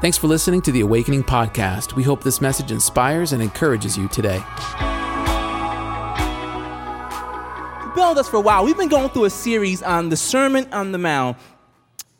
Thanks 0.00 0.16
for 0.16 0.28
listening 0.28 0.62
to 0.62 0.72
the 0.72 0.80
Awakening 0.80 1.24
Podcast. 1.24 1.94
We 1.94 2.02
hope 2.02 2.24
this 2.24 2.40
message 2.40 2.72
inspires 2.72 3.34
and 3.34 3.42
encourages 3.42 3.98
you 3.98 4.08
today. 4.08 4.42
With 7.94 8.16
us 8.16 8.26
for 8.26 8.38
a 8.38 8.40
while. 8.40 8.64
We've 8.64 8.78
been 8.78 8.88
going 8.88 9.10
through 9.10 9.26
a 9.26 9.30
series 9.30 9.82
on 9.82 10.08
the 10.08 10.16
Sermon 10.16 10.66
on 10.72 10.92
the 10.92 10.96
Mount, 10.96 11.36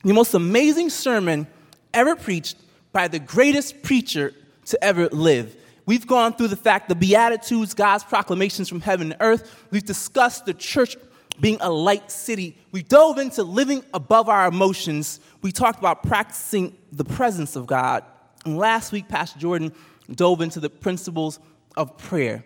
the 0.04 0.12
most 0.12 0.34
amazing 0.34 0.90
sermon 0.90 1.46
ever 1.94 2.16
preached 2.16 2.58
by 2.92 3.08
the 3.08 3.18
greatest 3.18 3.82
preacher 3.82 4.34
to 4.66 4.84
ever 4.84 5.08
live. 5.08 5.56
We've 5.86 6.06
gone 6.06 6.34
through 6.34 6.48
the 6.48 6.56
fact, 6.56 6.90
the 6.90 6.94
Beatitudes, 6.94 7.72
God's 7.72 8.04
proclamations 8.04 8.68
from 8.68 8.82
heaven 8.82 9.12
and 9.12 9.22
earth. 9.22 9.66
We've 9.70 9.82
discussed 9.82 10.44
the 10.44 10.52
church 10.52 10.96
being 11.40 11.56
a 11.62 11.70
light 11.70 12.10
city. 12.10 12.58
We 12.72 12.82
dove 12.82 13.16
into 13.16 13.42
living 13.42 13.82
above 13.94 14.28
our 14.28 14.46
emotions. 14.46 15.18
We 15.42 15.52
talked 15.52 15.78
about 15.78 16.02
practicing 16.02 16.76
the 16.92 17.04
presence 17.04 17.56
of 17.56 17.66
God. 17.66 18.04
And 18.44 18.58
last 18.58 18.92
week, 18.92 19.08
Pastor 19.08 19.38
Jordan 19.38 19.72
dove 20.14 20.40
into 20.40 20.60
the 20.60 20.70
principles 20.70 21.38
of 21.76 21.96
prayer. 21.96 22.44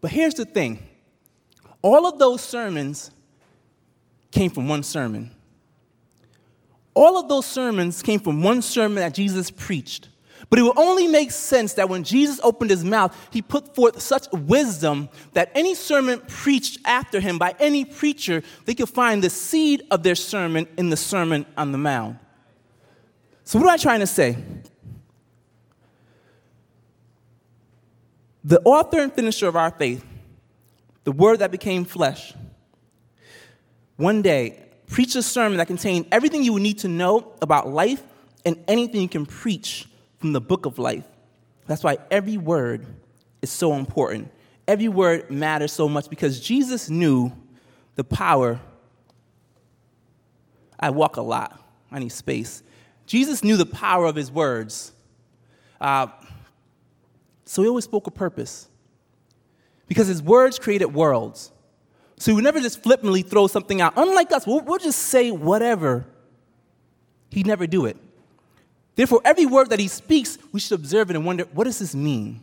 But 0.00 0.10
here's 0.10 0.34
the 0.34 0.44
thing 0.44 0.82
all 1.82 2.06
of 2.06 2.18
those 2.18 2.42
sermons 2.42 3.10
came 4.30 4.50
from 4.50 4.68
one 4.68 4.82
sermon. 4.82 5.30
All 6.94 7.18
of 7.18 7.28
those 7.28 7.46
sermons 7.46 8.02
came 8.02 8.20
from 8.20 8.42
one 8.42 8.62
sermon 8.62 8.96
that 8.96 9.14
Jesus 9.14 9.50
preached. 9.50 10.08
But 10.50 10.58
it 10.58 10.62
will 10.62 10.78
only 10.78 11.06
make 11.06 11.30
sense 11.30 11.74
that 11.74 11.88
when 11.88 12.04
Jesus 12.04 12.40
opened 12.42 12.70
his 12.70 12.84
mouth, 12.84 13.16
he 13.30 13.42
put 13.42 13.74
forth 13.74 14.00
such 14.00 14.26
wisdom 14.32 15.08
that 15.32 15.50
any 15.54 15.74
sermon 15.74 16.20
preached 16.28 16.78
after 16.84 17.20
him 17.20 17.38
by 17.38 17.54
any 17.58 17.84
preacher, 17.84 18.42
they 18.64 18.74
could 18.74 18.88
find 18.88 19.22
the 19.22 19.30
seed 19.30 19.82
of 19.90 20.02
their 20.02 20.14
sermon 20.14 20.66
in 20.76 20.90
the 20.90 20.96
Sermon 20.96 21.46
on 21.56 21.72
the 21.72 21.78
Mount. 21.78 22.18
So, 23.44 23.58
what 23.58 23.68
am 23.68 23.74
I 23.74 23.76
trying 23.76 24.00
to 24.00 24.06
say? 24.06 24.36
The 28.42 28.60
author 28.62 29.00
and 29.00 29.12
finisher 29.12 29.48
of 29.48 29.56
our 29.56 29.70
faith, 29.70 30.04
the 31.04 31.12
word 31.12 31.38
that 31.38 31.50
became 31.50 31.84
flesh, 31.84 32.34
one 33.96 34.22
day 34.22 34.62
preached 34.86 35.16
a 35.16 35.22
sermon 35.22 35.58
that 35.58 35.66
contained 35.66 36.06
everything 36.12 36.42
you 36.42 36.52
would 36.52 36.62
need 36.62 36.78
to 36.80 36.88
know 36.88 37.32
about 37.40 37.68
life 37.68 38.02
and 38.44 38.62
anything 38.68 39.00
you 39.00 39.08
can 39.08 39.24
preach 39.24 39.86
from 40.24 40.32
the 40.32 40.40
book 40.40 40.64
of 40.64 40.78
life. 40.78 41.04
That's 41.66 41.84
why 41.84 41.98
every 42.10 42.38
word 42.38 42.86
is 43.42 43.50
so 43.50 43.74
important. 43.74 44.30
Every 44.66 44.88
word 44.88 45.30
matters 45.30 45.70
so 45.70 45.86
much 45.86 46.08
because 46.08 46.40
Jesus 46.40 46.88
knew 46.88 47.30
the 47.96 48.04
power. 48.04 48.58
I 50.80 50.88
walk 50.88 51.18
a 51.18 51.20
lot, 51.20 51.62
I 51.92 51.98
need 51.98 52.08
space. 52.08 52.62
Jesus 53.04 53.44
knew 53.44 53.58
the 53.58 53.66
power 53.66 54.06
of 54.06 54.16
his 54.16 54.32
words. 54.32 54.92
Uh, 55.78 56.06
so 57.44 57.60
he 57.60 57.68
always 57.68 57.84
spoke 57.84 58.06
a 58.06 58.10
purpose. 58.10 58.70
Because 59.88 60.06
his 60.06 60.22
words 60.22 60.58
created 60.58 60.86
worlds. 60.86 61.52
So 62.16 62.30
he 62.30 62.34
would 62.34 62.44
never 62.44 62.60
just 62.60 62.82
flippantly 62.82 63.20
throw 63.20 63.46
something 63.46 63.82
out. 63.82 63.92
Unlike 63.98 64.32
us, 64.32 64.46
we'll, 64.46 64.62
we'll 64.62 64.78
just 64.78 65.00
say 65.00 65.30
whatever. 65.30 66.06
He'd 67.28 67.46
never 67.46 67.66
do 67.66 67.84
it. 67.84 67.98
Therefore, 68.96 69.20
every 69.24 69.46
word 69.46 69.70
that 69.70 69.78
he 69.78 69.88
speaks, 69.88 70.38
we 70.52 70.60
should 70.60 70.78
observe 70.78 71.10
it 71.10 71.16
and 71.16 71.26
wonder, 71.26 71.44
what 71.52 71.64
does 71.64 71.78
this 71.80 71.94
mean? 71.94 72.40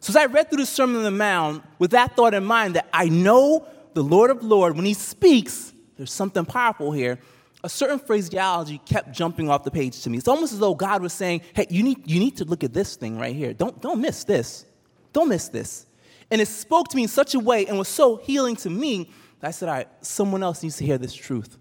So 0.00 0.10
as 0.10 0.16
I 0.16 0.26
read 0.26 0.48
through 0.48 0.58
the 0.58 0.66
Sermon 0.66 0.96
on 0.96 1.02
the 1.04 1.10
Mount 1.10 1.62
with 1.78 1.92
that 1.92 2.16
thought 2.16 2.34
in 2.34 2.44
mind 2.44 2.74
that 2.74 2.88
I 2.92 3.08
know 3.08 3.66
the 3.94 4.02
Lord 4.02 4.30
of 4.30 4.42
Lords, 4.42 4.74
when 4.74 4.84
he 4.84 4.94
speaks, 4.94 5.72
there's 5.96 6.12
something 6.12 6.44
powerful 6.44 6.90
here, 6.90 7.18
a 7.62 7.68
certain 7.68 7.98
phraseology 7.98 8.78
kept 8.78 9.12
jumping 9.12 9.48
off 9.48 9.62
the 9.62 9.70
page 9.70 10.00
to 10.02 10.10
me. 10.10 10.18
It's 10.18 10.26
almost 10.26 10.52
as 10.52 10.58
though 10.58 10.74
God 10.74 11.02
was 11.02 11.12
saying, 11.12 11.42
hey, 11.54 11.66
you 11.70 11.82
need, 11.84 12.10
you 12.10 12.18
need 12.18 12.36
to 12.38 12.44
look 12.44 12.64
at 12.64 12.72
this 12.72 12.96
thing 12.96 13.18
right 13.18 13.36
here. 13.36 13.52
Don't, 13.52 13.80
don't 13.80 14.00
miss 14.00 14.24
this. 14.24 14.64
Don't 15.12 15.28
miss 15.28 15.48
this. 15.48 15.86
And 16.30 16.40
it 16.40 16.48
spoke 16.48 16.88
to 16.88 16.96
me 16.96 17.02
in 17.02 17.08
such 17.08 17.34
a 17.34 17.38
way 17.38 17.66
and 17.66 17.78
was 17.78 17.88
so 17.88 18.16
healing 18.16 18.56
to 18.56 18.70
me 18.70 19.10
that 19.38 19.48
I 19.48 19.50
said, 19.52 19.68
all 19.68 19.76
right, 19.76 19.88
someone 20.00 20.42
else 20.42 20.62
needs 20.62 20.78
to 20.78 20.84
hear 20.84 20.98
this 20.98 21.14
truth. 21.14 21.58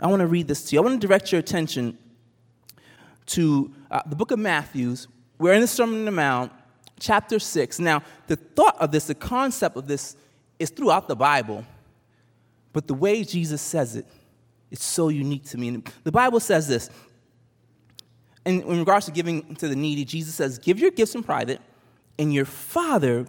I 0.00 0.06
want 0.06 0.20
to 0.20 0.26
read 0.26 0.48
this 0.48 0.64
to 0.66 0.76
you. 0.76 0.80
I 0.80 0.84
want 0.84 0.98
to 0.98 1.06
direct 1.06 1.32
your 1.32 1.40
attention 1.40 1.98
to 3.28 3.72
uh, 3.90 4.02
the 4.06 4.16
book 4.16 4.30
of 4.30 4.38
Matthews. 4.38 5.08
We're 5.38 5.54
in 5.54 5.60
the 5.60 5.66
Sermon 5.66 6.00
on 6.00 6.04
the 6.04 6.10
Mount, 6.10 6.52
chapter 6.98 7.38
6. 7.38 7.78
Now, 7.78 8.02
the 8.26 8.36
thought 8.36 8.76
of 8.80 8.90
this, 8.90 9.06
the 9.06 9.14
concept 9.14 9.76
of 9.76 9.86
this, 9.86 10.16
is 10.58 10.70
throughout 10.70 11.08
the 11.08 11.16
Bible, 11.16 11.64
but 12.72 12.86
the 12.86 12.94
way 12.94 13.22
Jesus 13.22 13.62
says 13.62 13.96
it, 13.96 14.06
it's 14.70 14.84
so 14.84 15.08
unique 15.08 15.44
to 15.46 15.58
me. 15.58 15.68
And 15.68 15.92
the 16.04 16.12
Bible 16.12 16.40
says 16.40 16.68
this. 16.68 16.90
In, 18.44 18.62
in 18.62 18.78
regards 18.78 19.06
to 19.06 19.12
giving 19.12 19.54
to 19.56 19.68
the 19.68 19.76
needy, 19.76 20.04
Jesus 20.04 20.34
says, 20.34 20.58
Give 20.58 20.78
your 20.78 20.90
gifts 20.90 21.14
in 21.14 21.22
private, 21.22 21.60
and 22.18 22.32
your 22.32 22.44
Father 22.44 23.26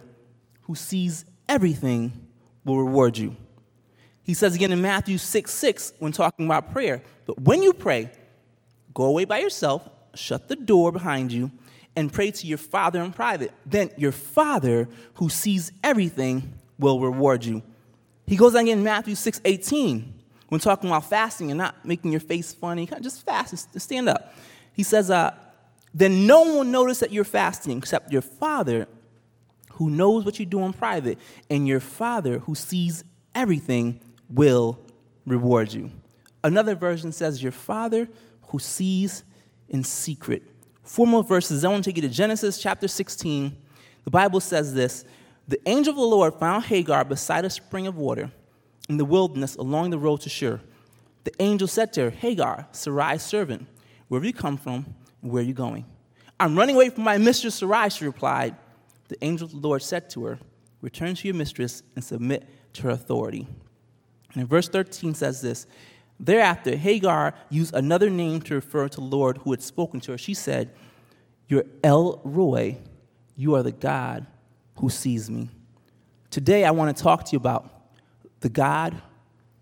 who 0.62 0.74
sees 0.74 1.24
everything 1.48 2.12
will 2.64 2.78
reward 2.78 3.18
you. 3.18 3.36
He 4.22 4.34
says 4.34 4.54
again 4.54 4.72
in 4.72 4.80
Matthew 4.80 5.18
6 5.18 5.52
6 5.52 5.92
when 5.98 6.12
talking 6.12 6.46
about 6.46 6.72
prayer, 6.72 7.02
But 7.26 7.40
when 7.40 7.62
you 7.62 7.72
pray, 7.72 8.10
Go 8.94 9.04
away 9.04 9.24
by 9.24 9.38
yourself, 9.38 9.88
shut 10.14 10.48
the 10.48 10.56
door 10.56 10.92
behind 10.92 11.32
you, 11.32 11.50
and 11.96 12.12
pray 12.12 12.30
to 12.30 12.46
your 12.46 12.58
Father 12.58 13.02
in 13.02 13.12
private. 13.12 13.52
Then 13.66 13.90
your 13.96 14.12
Father, 14.12 14.88
who 15.14 15.28
sees 15.28 15.72
everything, 15.82 16.54
will 16.78 17.00
reward 17.00 17.44
you. 17.44 17.62
He 18.26 18.36
goes 18.36 18.54
on 18.54 18.62
again 18.62 18.78
in 18.78 18.84
Matthew 18.84 19.14
6 19.14 19.40
18, 19.44 20.14
when 20.48 20.60
talking 20.60 20.88
about 20.88 21.08
fasting 21.08 21.50
and 21.50 21.58
not 21.58 21.84
making 21.84 22.10
your 22.10 22.20
face 22.20 22.52
funny, 22.52 22.86
kind 22.86 23.00
of 23.00 23.04
just 23.04 23.24
fast 23.24 23.68
and 23.72 23.82
stand 23.82 24.08
up. 24.08 24.34
He 24.72 24.82
says, 24.82 25.10
uh, 25.10 25.34
Then 25.92 26.26
no 26.26 26.40
one 26.42 26.54
will 26.54 26.64
notice 26.64 27.00
that 27.00 27.12
you're 27.12 27.24
fasting 27.24 27.78
except 27.78 28.12
your 28.12 28.22
Father, 28.22 28.86
who 29.72 29.90
knows 29.90 30.24
what 30.24 30.38
you 30.38 30.46
do 30.46 30.60
in 30.62 30.72
private, 30.72 31.18
and 31.48 31.66
your 31.66 31.80
Father, 31.80 32.38
who 32.40 32.54
sees 32.54 33.04
everything, 33.34 34.00
will 34.28 34.78
reward 35.26 35.72
you. 35.72 35.90
Another 36.42 36.74
version 36.74 37.12
says, 37.12 37.42
Your 37.42 37.52
Father, 37.52 38.08
who 38.50 38.58
sees 38.58 39.24
in 39.68 39.84
secret. 39.84 40.42
Four 40.82 41.06
more 41.06 41.24
verses. 41.24 41.64
I 41.64 41.68
want 41.68 41.84
to 41.84 41.90
take 41.90 41.96
you 41.96 42.08
to 42.08 42.14
Genesis 42.14 42.58
chapter 42.58 42.88
16. 42.88 43.56
The 44.04 44.10
Bible 44.10 44.40
says 44.40 44.74
this 44.74 45.04
The 45.48 45.60
angel 45.68 45.92
of 45.92 45.96
the 45.96 46.02
Lord 46.02 46.34
found 46.34 46.64
Hagar 46.64 47.04
beside 47.04 47.44
a 47.44 47.50
spring 47.50 47.86
of 47.86 47.96
water 47.96 48.30
in 48.88 48.96
the 48.96 49.04
wilderness 49.04 49.56
along 49.56 49.90
the 49.90 49.98
road 49.98 50.20
to 50.22 50.28
Shur. 50.28 50.60
The 51.24 51.32
angel 51.38 51.68
said 51.68 51.92
to 51.94 52.02
her, 52.02 52.10
Hagar, 52.10 52.66
Sarai's 52.72 53.22
servant, 53.22 53.66
where 54.08 54.20
have 54.20 54.26
you 54.26 54.32
come 54.32 54.56
from 54.56 54.86
where 55.20 55.42
are 55.42 55.46
you 55.46 55.52
going? 55.52 55.84
I'm 56.38 56.56
running 56.56 56.74
away 56.74 56.88
from 56.90 57.04
my 57.04 57.18
mistress 57.18 57.56
Sarai, 57.56 57.90
she 57.90 58.04
replied. 58.04 58.56
The 59.08 59.22
angel 59.22 59.46
of 59.46 59.52
the 59.52 59.58
Lord 59.58 59.82
said 59.82 60.08
to 60.10 60.24
her, 60.24 60.38
Return 60.80 61.14
to 61.14 61.28
your 61.28 61.34
mistress 61.34 61.82
and 61.94 62.02
submit 62.02 62.48
to 62.74 62.82
her 62.82 62.90
authority. 62.90 63.46
And 64.32 64.42
in 64.42 64.46
verse 64.46 64.68
13 64.68 65.14
says 65.14 65.42
this 65.42 65.66
Thereafter, 66.20 66.76
Hagar 66.76 67.34
used 67.48 67.74
another 67.74 68.10
name 68.10 68.42
to 68.42 68.54
refer 68.54 68.88
to 68.88 68.96
the 68.96 69.04
Lord 69.04 69.38
who 69.38 69.52
had 69.52 69.62
spoken 69.62 70.00
to 70.00 70.12
her. 70.12 70.18
She 70.18 70.34
said, 70.34 70.70
You're 71.48 71.64
El 71.82 72.20
Roi, 72.22 72.76
you 73.36 73.54
are 73.54 73.62
the 73.62 73.72
God 73.72 74.26
who 74.76 74.90
sees 74.90 75.30
me. 75.30 75.48
Today, 76.28 76.64
I 76.64 76.72
want 76.72 76.94
to 76.94 77.02
talk 77.02 77.24
to 77.24 77.32
you 77.32 77.38
about 77.38 77.70
the 78.40 78.50
God 78.50 79.00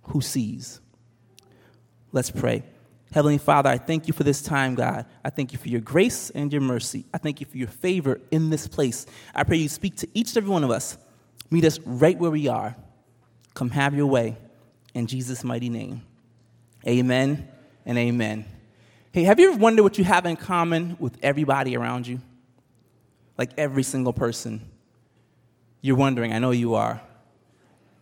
who 0.02 0.20
sees. 0.20 0.80
Let's 2.10 2.30
pray. 2.30 2.64
Heavenly 3.12 3.38
Father, 3.38 3.70
I 3.70 3.78
thank 3.78 4.08
you 4.08 4.12
for 4.12 4.24
this 4.24 4.42
time, 4.42 4.74
God. 4.74 5.06
I 5.24 5.30
thank 5.30 5.52
you 5.52 5.58
for 5.58 5.68
your 5.68 5.80
grace 5.80 6.30
and 6.30 6.52
your 6.52 6.60
mercy. 6.60 7.06
I 7.14 7.18
thank 7.18 7.40
you 7.40 7.46
for 7.46 7.56
your 7.56 7.68
favor 7.68 8.20
in 8.32 8.50
this 8.50 8.66
place. 8.66 9.06
I 9.34 9.44
pray 9.44 9.58
you 9.58 9.68
speak 9.68 9.96
to 9.98 10.08
each 10.12 10.30
and 10.30 10.38
every 10.38 10.50
one 10.50 10.64
of 10.64 10.70
us. 10.70 10.98
Meet 11.50 11.64
us 11.64 11.78
right 11.80 12.18
where 12.18 12.30
we 12.30 12.48
are. 12.48 12.76
Come 13.54 13.70
have 13.70 13.94
your 13.94 14.06
way. 14.06 14.36
In 14.92 15.06
Jesus' 15.06 15.44
mighty 15.44 15.68
name. 15.68 16.02
Amen 16.86 17.48
and 17.84 17.98
amen. 17.98 18.44
Hey, 19.12 19.24
have 19.24 19.40
you 19.40 19.50
ever 19.50 19.58
wondered 19.58 19.82
what 19.82 19.98
you 19.98 20.04
have 20.04 20.26
in 20.26 20.36
common 20.36 20.96
with 21.00 21.16
everybody 21.22 21.76
around 21.76 22.06
you? 22.06 22.20
Like 23.36 23.50
every 23.56 23.82
single 23.82 24.12
person. 24.12 24.60
You're 25.80 25.96
wondering, 25.96 26.32
I 26.32 26.38
know 26.38 26.50
you 26.50 26.74
are. 26.74 27.00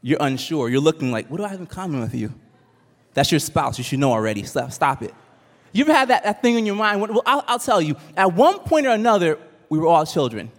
You're 0.02 0.18
unsure. 0.20 0.68
You're 0.68 0.80
looking 0.80 1.10
like, 1.10 1.28
what 1.30 1.38
do 1.38 1.44
I 1.44 1.48
have 1.48 1.60
in 1.60 1.66
common 1.66 2.00
with 2.00 2.14
you? 2.14 2.32
That's 3.14 3.30
your 3.30 3.40
spouse. 3.40 3.78
You 3.78 3.84
should 3.84 3.98
know 3.98 4.12
already. 4.12 4.42
Stop, 4.42 4.72
stop 4.72 5.02
it. 5.02 5.14
You 5.72 5.84
ever 5.84 5.92
had 5.92 6.08
that, 6.08 6.24
that 6.24 6.42
thing 6.42 6.56
in 6.56 6.66
your 6.66 6.74
mind? 6.74 7.00
Well, 7.00 7.22
I'll, 7.26 7.44
I'll 7.46 7.58
tell 7.58 7.80
you. 7.80 7.96
At 8.16 8.34
one 8.34 8.58
point 8.60 8.86
or 8.86 8.90
another, 8.90 9.38
we 9.68 9.78
were 9.78 9.86
all 9.86 10.06
children. 10.06 10.50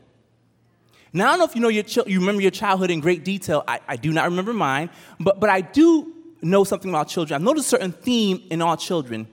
Now, 1.13 1.27
I 1.27 1.29
don't 1.29 1.39
know 1.39 1.45
if 1.45 1.55
you 1.55 1.61
know 1.61 1.69
your 1.69 1.85
you 2.05 2.19
remember 2.19 2.41
your 2.41 2.51
childhood 2.51 2.91
in 2.91 2.99
great 2.99 3.23
detail. 3.23 3.63
I, 3.67 3.79
I 3.87 3.95
do 3.95 4.11
not 4.11 4.25
remember 4.25 4.53
mine, 4.53 4.89
but, 5.19 5.39
but 5.39 5.49
I 5.49 5.61
do 5.61 6.13
know 6.41 6.63
something 6.63 6.89
about 6.89 7.07
children, 7.07 7.35
I've 7.35 7.41
noticed 7.41 7.67
a 7.67 7.69
certain 7.69 7.91
theme 7.91 8.43
in 8.49 8.61
all 8.61 8.77
children. 8.77 9.27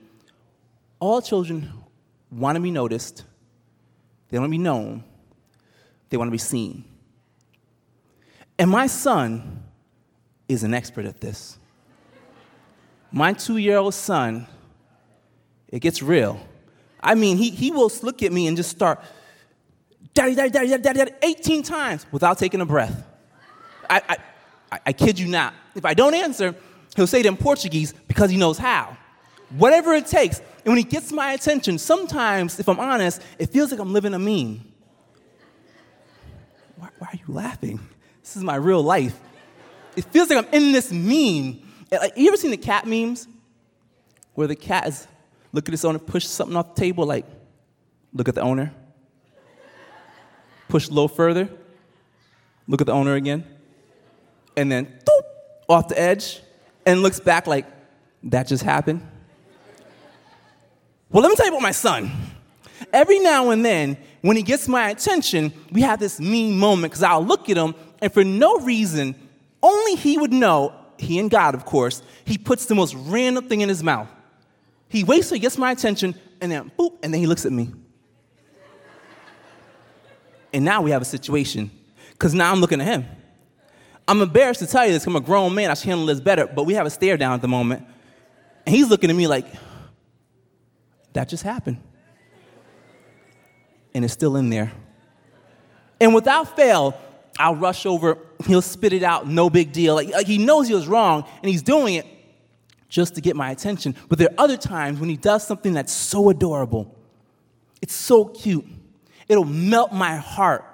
All 0.99 1.21
children 1.21 1.71
want 2.31 2.55
to 2.55 2.61
be 2.61 2.71
noticed, 2.71 3.23
they 4.29 4.39
want 4.39 4.49
to 4.49 4.51
be 4.51 4.57
known, 4.57 5.03
they 6.09 6.17
want 6.17 6.27
to 6.27 6.31
be 6.31 6.37
seen. 6.37 6.83
And 8.57 8.69
my 8.69 8.87
son 8.87 9.63
is 10.47 10.63
an 10.63 10.73
expert 10.73 11.05
at 11.05 11.19
this. 11.19 11.57
My 13.11 13.33
two 13.33 13.57
year 13.57 13.77
old 13.77 13.93
son, 13.93 14.47
it 15.69 15.79
gets 15.79 16.01
real. 16.01 16.39
I 17.01 17.15
mean, 17.15 17.37
he, 17.37 17.49
he 17.49 17.71
will 17.71 17.91
look 18.01 18.23
at 18.23 18.31
me 18.31 18.47
and 18.47 18.57
just 18.57 18.71
start, 18.71 19.01
daddy, 20.13 20.35
daddy, 20.35 20.49
daddy, 20.49 20.67
daddy, 20.69 20.83
daddy, 20.83 20.99
daddy 20.99 21.11
18 21.21 21.63
times 21.63 22.05
without 22.11 22.37
taking 22.37 22.61
a 22.61 22.65
breath. 22.65 23.05
I, 23.89 24.17
I, 24.71 24.79
I 24.87 24.93
kid 24.93 25.19
you 25.19 25.27
not. 25.27 25.53
If 25.75 25.85
I 25.85 25.93
don't 25.93 26.13
answer, 26.13 26.55
he'll 26.95 27.07
say 27.07 27.19
it 27.19 27.25
in 27.25 27.37
Portuguese 27.37 27.93
because 28.07 28.29
he 28.29 28.37
knows 28.37 28.57
how. 28.57 28.97
Whatever 29.49 29.93
it 29.93 30.07
takes. 30.07 30.39
And 30.39 30.67
when 30.67 30.77
he 30.77 30.83
gets 30.83 31.11
my 31.11 31.33
attention, 31.33 31.77
sometimes, 31.77 32.59
if 32.59 32.67
I'm 32.67 32.79
honest, 32.79 33.21
it 33.37 33.51
feels 33.51 33.71
like 33.71 33.79
I'm 33.79 33.93
living 33.93 34.13
a 34.13 34.19
meme. 34.19 34.65
Why, 36.77 36.89
why 36.97 37.07
are 37.07 37.15
you 37.15 37.33
laughing? 37.33 37.79
This 38.21 38.35
is 38.35 38.43
my 38.43 38.55
real 38.55 38.81
life. 38.81 39.19
It 39.95 40.05
feels 40.05 40.29
like 40.29 40.45
I'm 40.45 40.53
in 40.53 40.71
this 40.71 40.91
meme. 40.91 41.61
Like, 41.91 42.17
you 42.17 42.27
ever 42.27 42.37
seen 42.37 42.51
the 42.51 42.57
cat 42.57 42.87
memes? 42.87 43.27
Where 44.33 44.47
the 44.47 44.55
cat 44.55 44.87
is 44.87 45.07
looking 45.53 45.71
at 45.71 45.75
its 45.75 45.85
owner, 45.85 45.99
push 45.99 46.25
something 46.25 46.57
off 46.57 46.75
the 46.75 46.81
table, 46.81 47.05
like, 47.05 47.25
look 48.13 48.27
at 48.27 48.35
the 48.35 48.41
owner. 48.41 48.73
Push 50.67 50.87
a 50.87 50.89
little 50.89 51.07
further, 51.07 51.47
look 52.67 52.81
at 52.81 52.87
the 52.87 52.93
owner 52.93 53.13
again. 53.13 53.45
And 54.57 54.71
then, 54.71 54.87
doop, 55.05 55.21
off 55.69 55.87
the 55.87 55.99
edge, 55.99 56.41
and 56.85 57.01
looks 57.01 57.19
back 57.19 57.47
like, 57.47 57.65
that 58.23 58.47
just 58.47 58.63
happened. 58.63 59.05
Well, 61.09 61.21
let 61.21 61.29
me 61.29 61.35
tell 61.35 61.45
you 61.45 61.51
about 61.51 61.61
my 61.61 61.71
son. 61.71 62.11
Every 62.91 63.19
now 63.19 63.51
and 63.51 63.63
then, 63.63 63.97
when 64.21 64.35
he 64.35 64.43
gets 64.43 64.67
my 64.67 64.89
attention, 64.89 65.53
we 65.71 65.81
have 65.81 65.99
this 65.99 66.19
mean 66.19 66.57
moment 66.57 66.91
because 66.91 67.03
I'll 67.03 67.25
look 67.25 67.49
at 67.49 67.57
him, 67.57 67.75
and 68.01 68.11
for 68.11 68.23
no 68.23 68.59
reason, 68.59 69.15
only 69.61 69.95
he 69.95 70.17
would 70.17 70.33
know, 70.33 70.73
he 70.97 71.19
and 71.19 71.29
God, 71.29 71.55
of 71.55 71.65
course, 71.65 72.01
he 72.25 72.37
puts 72.37 72.65
the 72.65 72.75
most 72.75 72.95
random 72.95 73.47
thing 73.47 73.61
in 73.61 73.69
his 73.69 73.83
mouth. 73.83 74.07
He 74.89 75.03
waits 75.03 75.29
till 75.29 75.35
he 75.35 75.39
gets 75.39 75.57
my 75.57 75.71
attention, 75.71 76.15
and 76.41 76.51
then 76.51 76.71
boop, 76.77 76.97
and 77.03 77.13
then 77.13 77.21
he 77.21 77.27
looks 77.27 77.45
at 77.45 77.51
me. 77.51 77.71
And 80.53 80.65
now 80.65 80.81
we 80.81 80.91
have 80.91 81.01
a 81.01 81.05
situation, 81.05 81.69
because 82.11 82.33
now 82.33 82.51
I'm 82.51 82.61
looking 82.61 82.81
at 82.81 82.87
him. 82.87 83.05
I'm 84.07 84.21
embarrassed 84.21 84.59
to 84.59 84.67
tell 84.67 84.85
you 84.85 84.91
this, 84.91 85.07
I'm 85.07 85.15
a 85.15 85.21
grown 85.21 85.55
man, 85.55 85.71
I 85.71 85.73
should 85.73 85.89
handle 85.89 86.05
this 86.05 86.19
better, 86.19 86.45
but 86.47 86.65
we 86.65 86.75
have 86.75 86.85
a 86.85 86.89
stare 86.89 87.17
down 87.17 87.33
at 87.33 87.41
the 87.41 87.47
moment. 87.47 87.85
And 88.65 88.75
he's 88.75 88.89
looking 88.89 89.09
at 89.09 89.15
me 89.15 89.27
like, 89.27 89.47
that 91.13 91.29
just 91.29 91.43
happened. 91.43 91.77
And 93.93 94.03
it's 94.03 94.13
still 94.13 94.35
in 94.35 94.49
there. 94.49 94.71
And 95.99 96.13
without 96.13 96.55
fail, 96.55 96.99
I'll 97.39 97.55
rush 97.55 97.85
over, 97.85 98.17
he'll 98.45 98.61
spit 98.61 98.93
it 98.93 99.03
out, 99.03 99.27
no 99.27 99.49
big 99.49 99.71
deal. 99.71 99.95
Like, 99.95 100.09
like 100.09 100.27
he 100.27 100.37
knows 100.37 100.67
he 100.67 100.73
was 100.73 100.87
wrong, 100.87 101.25
and 101.41 101.49
he's 101.49 101.63
doing 101.63 101.95
it 101.95 102.05
just 102.89 103.15
to 103.15 103.21
get 103.21 103.35
my 103.35 103.51
attention. 103.51 103.95
But 104.07 104.19
there 104.19 104.29
are 104.29 104.35
other 104.37 104.57
times 104.57 104.99
when 104.99 105.09
he 105.09 105.17
does 105.17 105.45
something 105.45 105.73
that's 105.73 105.91
so 105.91 106.29
adorable, 106.29 106.95
it's 107.81 107.95
so 107.95 108.25
cute, 108.25 108.65
it'll 109.27 109.45
melt 109.45 109.91
my 109.91 110.17
heart. 110.17 110.65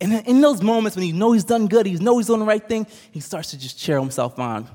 And 0.00 0.26
in 0.26 0.40
those 0.40 0.62
moments 0.62 0.96
when 0.96 1.04
he 1.04 1.12
knows 1.12 1.34
he's 1.34 1.44
done 1.44 1.66
good, 1.66 1.86
he 1.86 1.94
knows 1.94 2.20
he's 2.20 2.26
doing 2.28 2.40
the 2.40 2.46
right 2.46 2.66
thing, 2.66 2.86
he 3.10 3.20
starts 3.20 3.50
to 3.50 3.58
just 3.58 3.78
cheer 3.78 3.98
himself 3.98 4.38
on. 4.38 4.68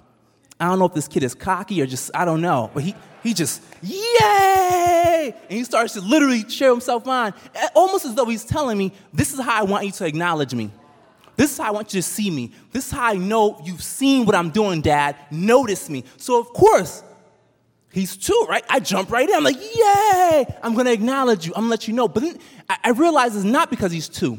I 0.59 0.67
don't 0.67 0.79
know 0.79 0.85
if 0.85 0.93
this 0.93 1.07
kid 1.07 1.23
is 1.23 1.33
cocky 1.33 1.81
or 1.81 1.85
just, 1.85 2.11
I 2.13 2.25
don't 2.25 2.41
know, 2.41 2.69
but 2.73 2.83
he, 2.83 2.95
he 3.23 3.33
just, 3.33 3.61
yay! 3.81 5.33
And 5.49 5.57
he 5.57 5.63
starts 5.63 5.93
to 5.93 6.01
literally 6.01 6.43
cheer 6.43 6.69
himself 6.69 7.07
on, 7.07 7.33
almost 7.73 8.05
as 8.05 8.15
though 8.15 8.25
he's 8.25 8.45
telling 8.45 8.77
me, 8.77 8.93
this 9.13 9.33
is 9.33 9.39
how 9.39 9.61
I 9.61 9.63
want 9.63 9.85
you 9.85 9.91
to 9.93 10.05
acknowledge 10.05 10.53
me. 10.53 10.71
This 11.35 11.51
is 11.51 11.57
how 11.57 11.69
I 11.69 11.71
want 11.71 11.93
you 11.93 12.01
to 12.01 12.07
see 12.07 12.29
me. 12.29 12.51
This 12.71 12.87
is 12.87 12.91
how 12.91 13.05
I 13.05 13.13
know 13.13 13.59
you've 13.63 13.83
seen 13.83 14.25
what 14.25 14.35
I'm 14.35 14.51
doing, 14.51 14.81
Dad. 14.81 15.15
Notice 15.31 15.89
me. 15.89 16.03
So, 16.17 16.39
of 16.39 16.47
course, 16.49 17.03
he's 17.91 18.15
two, 18.15 18.45
right? 18.47 18.63
I 18.69 18.79
jump 18.79 19.11
right 19.11 19.27
in. 19.27 19.33
I'm 19.33 19.43
like, 19.43 19.59
yay! 19.59 20.45
I'm 20.61 20.75
gonna 20.75 20.91
acknowledge 20.91 21.47
you. 21.47 21.53
I'm 21.55 21.63
gonna 21.63 21.71
let 21.71 21.87
you 21.87 21.93
know. 21.95 22.07
But 22.07 22.21
then 22.23 22.37
I 22.69 22.91
realize 22.91 23.35
it's 23.35 23.45
not 23.45 23.71
because 23.71 23.91
he's 23.91 24.07
two. 24.07 24.37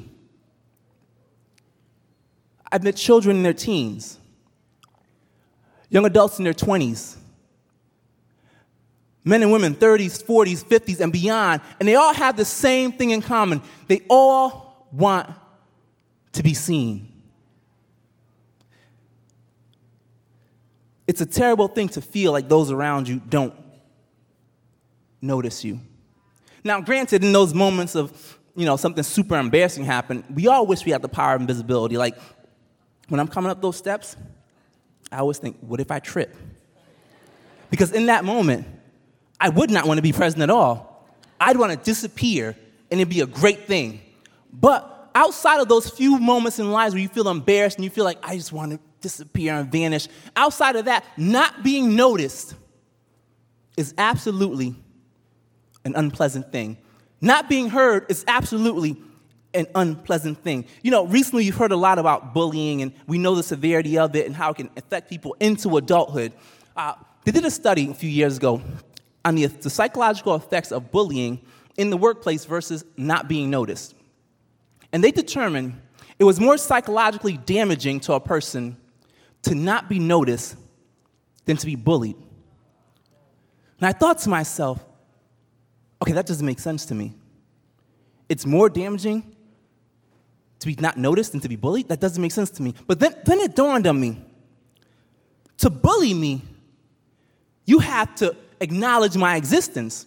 I've 2.75 2.83
met 2.83 2.97
children 2.97 3.37
in 3.37 3.45
their 3.45 3.55
teens, 3.55 4.19
young 5.91 6.05
adults 6.07 6.39
in 6.39 6.45
their 6.45 6.53
20s, 6.53 7.17
men 9.23 9.45
and 9.45 9.53
women, 9.53 9.77
30s, 9.77 10.21
40s, 10.25 10.65
50s, 10.65 10.99
and 10.99 11.13
beyond, 11.13 11.63
and 11.79 11.89
they 11.89 11.95
all 11.95 12.13
have 12.13 12.37
the 12.37 12.45
same 12.45 12.91
thing 12.91 13.11
in 13.11 13.23
common. 13.23 13.63
They 13.87 14.03
all 14.11 14.89
want 14.91 15.31
to 16.33 16.43
be 16.43 16.53
seen. 16.53 17.13
It's 21.07 21.21
a 21.21 21.27
terrible 21.27 21.69
thing 21.69 21.91
to 21.91 22.01
feel 22.01 22.33
like 22.33 22.49
those 22.49 22.73
around 22.73 23.07
you 23.07 23.23
don't 23.29 23.55
notice 25.23 25.63
you. 25.63 25.79
Now, 26.65 26.81
granted, 26.81 27.23
in 27.23 27.33
those 27.33 27.55
moments 27.55 27.95
of, 27.95 28.37
you 28.57 28.67
know, 28.67 28.77
something 28.77 29.05
super 29.05 29.37
embarrassing 29.37 29.85
happened, 29.85 30.25
we 30.29 30.49
all 30.49 30.67
wish 30.67 30.85
we 30.85 30.91
had 30.91 31.03
the 31.03 31.09
power 31.09 31.37
of 31.37 31.41
invisibility. 31.41 31.97
Like, 31.97 32.17
when 33.09 33.21
I'm 33.21 33.29
coming 33.29 33.51
up 33.51 33.61
those 33.61 33.77
steps, 33.77 34.17
I 35.13 35.19
always 35.19 35.39
think, 35.39 35.57
what 35.61 35.81
if 35.81 35.91
I 35.91 35.99
trip? 35.99 36.35
Because 37.71 37.93
in 37.93 38.07
that 38.07 38.25
moment, 38.25 38.67
I 39.41 39.49
would 39.49 39.71
not 39.71 39.87
want 39.87 39.99
to 39.99 40.03
be 40.03 40.13
present 40.13 40.43
at 40.43 40.51
all. 40.51 41.07
I'd 41.41 41.57
want 41.57 41.73
to 41.73 41.79
disappear 41.79 42.57
and 42.91 43.01
it'd 43.01 43.13
be 43.13 43.21
a 43.21 43.27
great 43.27 43.67
thing. 43.67 44.01
But 44.53 45.11
outside 45.15 45.61
of 45.61 45.69
those 45.69 45.89
few 45.89 46.19
moments 46.19 46.59
in 46.59 46.71
lives 46.71 46.95
where 46.95 47.03
you 47.03 47.09
feel 47.09 47.29
embarrassed 47.29 47.77
and 47.77 47.85
you 47.85 47.91
feel 47.91 48.05
like, 48.05 48.19
I 48.23 48.37
just 48.37 48.53
want 48.53 48.73
to 48.73 48.81
disappear 49.01 49.55
and 49.55 49.71
vanish, 49.71 50.09
outside 50.37 50.77
of 50.77 50.87
that, 50.87 51.05
not 51.17 51.63
being 51.63 51.97
noticed 51.97 52.55
is 53.77 53.93
absolutely 53.99 54.75
an 55.85 55.95
unpleasant 55.97 56.53
thing. 56.53 56.79
Not 57.21 57.49
being 57.49 57.69
heard 57.69 58.07
is 58.09 58.25
absolutely 58.29 58.97
an 59.55 59.67
unpleasant 59.75 60.43
thing. 60.43 60.67
You 60.83 60.91
know, 60.91 61.07
recently 61.07 61.45
you've 61.45 61.57
heard 61.57 61.73
a 61.73 61.77
lot 61.77 61.99
about 61.99 62.35
bullying, 62.35 62.83
and 62.83 62.93
we 63.07 63.19
know 63.19 63.35
the 63.35 63.43
severity 63.43 63.99
of 63.99 64.15
it 64.17 64.27
and 64.27 64.35
how 64.35 64.51
it 64.51 64.57
can 64.57 64.71
affect 64.77 65.09
people 65.09 65.37
into 65.41 65.77
adulthood. 65.77 66.33
Uh, 66.77 66.95
they 67.25 67.33
did 67.33 67.45
a 67.45 67.51
study 67.51 67.91
a 67.91 67.95
few 67.95 68.11
years 68.11 68.37
ago 68.37 68.61
on 69.25 69.35
the, 69.35 69.47
the 69.47 69.71
psychological 69.71 70.35
effects 70.35 70.73
of 70.73 70.91
bullying 70.91 71.41
in 71.77 71.91
the 71.91 71.97
workplace 71.97 72.45
versus 72.45 72.85
not 72.97 73.29
being 73.29 73.51
noticed. 73.51 73.95
And 74.93 75.03
they 75.03 75.11
determined 75.11 75.81
it 76.19 76.25
was 76.25 76.39
more 76.39 76.57
psychologically 76.57 77.37
damaging 77.37 78.01
to 78.01 78.13
a 78.13 78.21
person 78.21 78.77
to 79.43 79.55
not 79.55 79.89
be 79.89 79.99
noticed 79.99 80.57
than 81.45 81.57
to 81.57 81.67
be 81.67 81.77
bullied. 81.77 82.17
And 83.79 83.87
I 83.89 83.93
thought 83.93 84.19
to 84.21 84.29
myself, 84.29 84.85
okay, 86.01 86.13
that 86.13 86.27
doesn't 86.27 86.47
make 86.47 86.61
sense 86.61 86.87
to 86.87 86.95
me. 86.95 87.15
It's 88.29 88.47
more 88.47 88.69
damaging 88.69 89.34
to 90.61 90.67
be 90.67 90.77
not 90.77 90.97
noticed 90.97 91.35
and 91.35 91.43
to 91.43 91.49
be 91.49 91.57
bullied? 91.57 91.89
That 91.89 92.01
doesn't 92.01 92.21
make 92.21 92.33
sense 92.33 92.51
to 92.51 92.63
me. 92.63 92.75
But 92.87 93.01
then, 93.01 93.15
then 93.25 93.41
it 93.41 93.55
dawned 93.55 93.87
on 93.87 94.01
me 94.01 94.25
to 95.59 95.71
bully 95.71 96.15
me, 96.15 96.43
you 97.65 97.79
have 97.79 98.15
to 98.17 98.37
acknowledge 98.61 99.17
my 99.17 99.37
existence. 99.37 100.07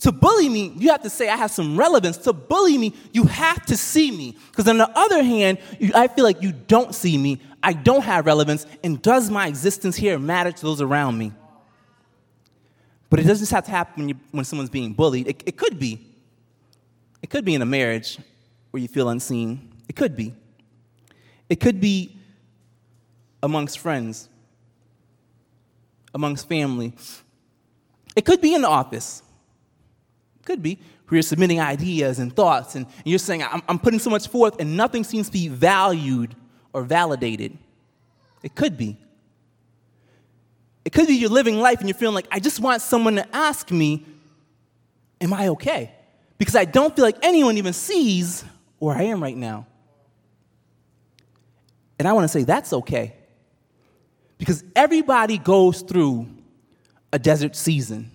To 0.00 0.12
bully 0.12 0.48
me, 0.48 0.72
you 0.76 0.90
have 0.90 1.02
to 1.02 1.10
say 1.10 1.28
I 1.28 1.36
have 1.36 1.50
some 1.50 1.76
relevance. 1.76 2.16
To 2.18 2.32
bully 2.32 2.78
me, 2.78 2.94
you 3.12 3.24
have 3.24 3.64
to 3.66 3.76
see 3.76 4.10
me. 4.10 4.36
Because 4.50 4.68
on 4.68 4.78
the 4.78 4.90
other 4.98 5.22
hand, 5.22 5.58
you, 5.78 5.92
I 5.94 6.08
feel 6.08 6.24
like 6.24 6.42
you 6.42 6.52
don't 6.52 6.94
see 6.94 7.18
me, 7.18 7.40
I 7.62 7.72
don't 7.72 8.02
have 8.02 8.26
relevance, 8.26 8.66
and 8.84 9.00
does 9.02 9.30
my 9.30 9.48
existence 9.48 9.96
here 9.96 10.18
matter 10.18 10.52
to 10.52 10.62
those 10.62 10.80
around 10.80 11.18
me? 11.18 11.32
But 13.10 13.20
it 13.20 13.22
doesn't 13.22 13.42
just 13.42 13.52
have 13.52 13.64
to 13.64 13.70
happen 13.70 14.02
when, 14.02 14.08
you, 14.10 14.14
when 14.30 14.44
someone's 14.44 14.70
being 14.70 14.92
bullied. 14.92 15.28
It, 15.28 15.42
it 15.46 15.56
could 15.56 15.78
be. 15.78 16.04
It 17.22 17.30
could 17.30 17.44
be 17.44 17.54
in 17.54 17.62
a 17.62 17.66
marriage 17.66 18.18
where 18.70 18.80
you 18.80 18.88
feel 18.88 19.08
unseen. 19.08 19.67
It 19.88 19.96
could 19.96 20.14
be. 20.14 20.34
It 21.48 21.60
could 21.60 21.80
be 21.80 22.16
amongst 23.42 23.78
friends, 23.78 24.28
amongst 26.14 26.48
family. 26.48 26.92
It 28.14 28.24
could 28.24 28.40
be 28.40 28.54
in 28.54 28.62
the 28.62 28.68
office. 28.68 29.22
Could 30.44 30.62
be. 30.62 30.78
Where 31.06 31.16
you're 31.16 31.22
submitting 31.22 31.60
ideas 31.60 32.18
and 32.18 32.34
thoughts, 32.34 32.74
and 32.74 32.86
you're 33.04 33.18
saying, 33.18 33.42
I'm, 33.42 33.62
I'm 33.66 33.78
putting 33.78 33.98
so 33.98 34.10
much 34.10 34.28
forth, 34.28 34.60
and 34.60 34.76
nothing 34.76 35.04
seems 35.04 35.28
to 35.28 35.32
be 35.32 35.48
valued 35.48 36.34
or 36.74 36.82
validated. 36.82 37.56
It 38.42 38.54
could 38.54 38.76
be. 38.76 38.98
It 40.84 40.92
could 40.92 41.06
be 41.06 41.14
you're 41.14 41.30
living 41.30 41.58
life 41.58 41.80
and 41.80 41.88
you're 41.88 41.96
feeling 41.96 42.14
like, 42.14 42.28
I 42.30 42.40
just 42.40 42.60
want 42.60 42.82
someone 42.82 43.16
to 43.16 43.36
ask 43.36 43.70
me, 43.70 44.04
Am 45.20 45.32
I 45.32 45.48
okay? 45.48 45.92
Because 46.36 46.54
I 46.54 46.64
don't 46.64 46.94
feel 46.94 47.04
like 47.04 47.16
anyone 47.22 47.56
even 47.58 47.72
sees 47.72 48.44
where 48.78 48.96
I 48.96 49.04
am 49.04 49.22
right 49.22 49.36
now. 49.36 49.66
And 51.98 52.06
I 52.06 52.12
want 52.12 52.24
to 52.24 52.28
say 52.28 52.44
that's 52.44 52.72
okay. 52.72 53.14
Because 54.38 54.62
everybody 54.76 55.38
goes 55.38 55.82
through 55.82 56.28
a 57.12 57.18
desert 57.18 57.56
season. 57.56 58.10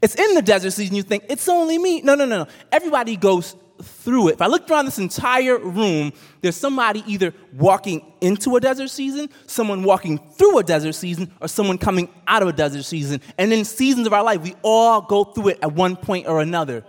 It's 0.00 0.14
in 0.14 0.34
the 0.34 0.42
desert 0.42 0.70
season 0.70 0.96
you 0.96 1.02
think, 1.02 1.24
it's 1.28 1.48
only 1.48 1.78
me. 1.78 2.00
No, 2.02 2.14
no, 2.14 2.24
no, 2.24 2.44
no. 2.44 2.50
Everybody 2.72 3.16
goes 3.16 3.56
through 3.82 4.28
it, 4.28 4.34
if 4.34 4.42
I 4.42 4.46
looked 4.46 4.70
around 4.70 4.86
this 4.86 4.98
entire 4.98 5.58
room, 5.58 6.12
there's 6.40 6.56
somebody 6.56 7.02
either 7.06 7.32
walking 7.56 8.04
into 8.20 8.56
a 8.56 8.60
desert 8.60 8.88
season, 8.88 9.28
someone 9.46 9.82
walking 9.84 10.18
through 10.18 10.58
a 10.58 10.64
desert 10.64 10.94
season, 10.94 11.32
or 11.40 11.48
someone 11.48 11.78
coming 11.78 12.08
out 12.26 12.42
of 12.42 12.48
a 12.48 12.52
desert 12.52 12.84
season. 12.84 13.20
And 13.36 13.52
in 13.52 13.64
seasons 13.64 14.06
of 14.06 14.12
our 14.12 14.24
life, 14.24 14.40
we 14.40 14.54
all 14.62 15.00
go 15.02 15.24
through 15.24 15.48
it 15.48 15.58
at 15.62 15.72
one 15.72 15.96
point 15.96 16.26
or 16.26 16.40
another. 16.40 16.84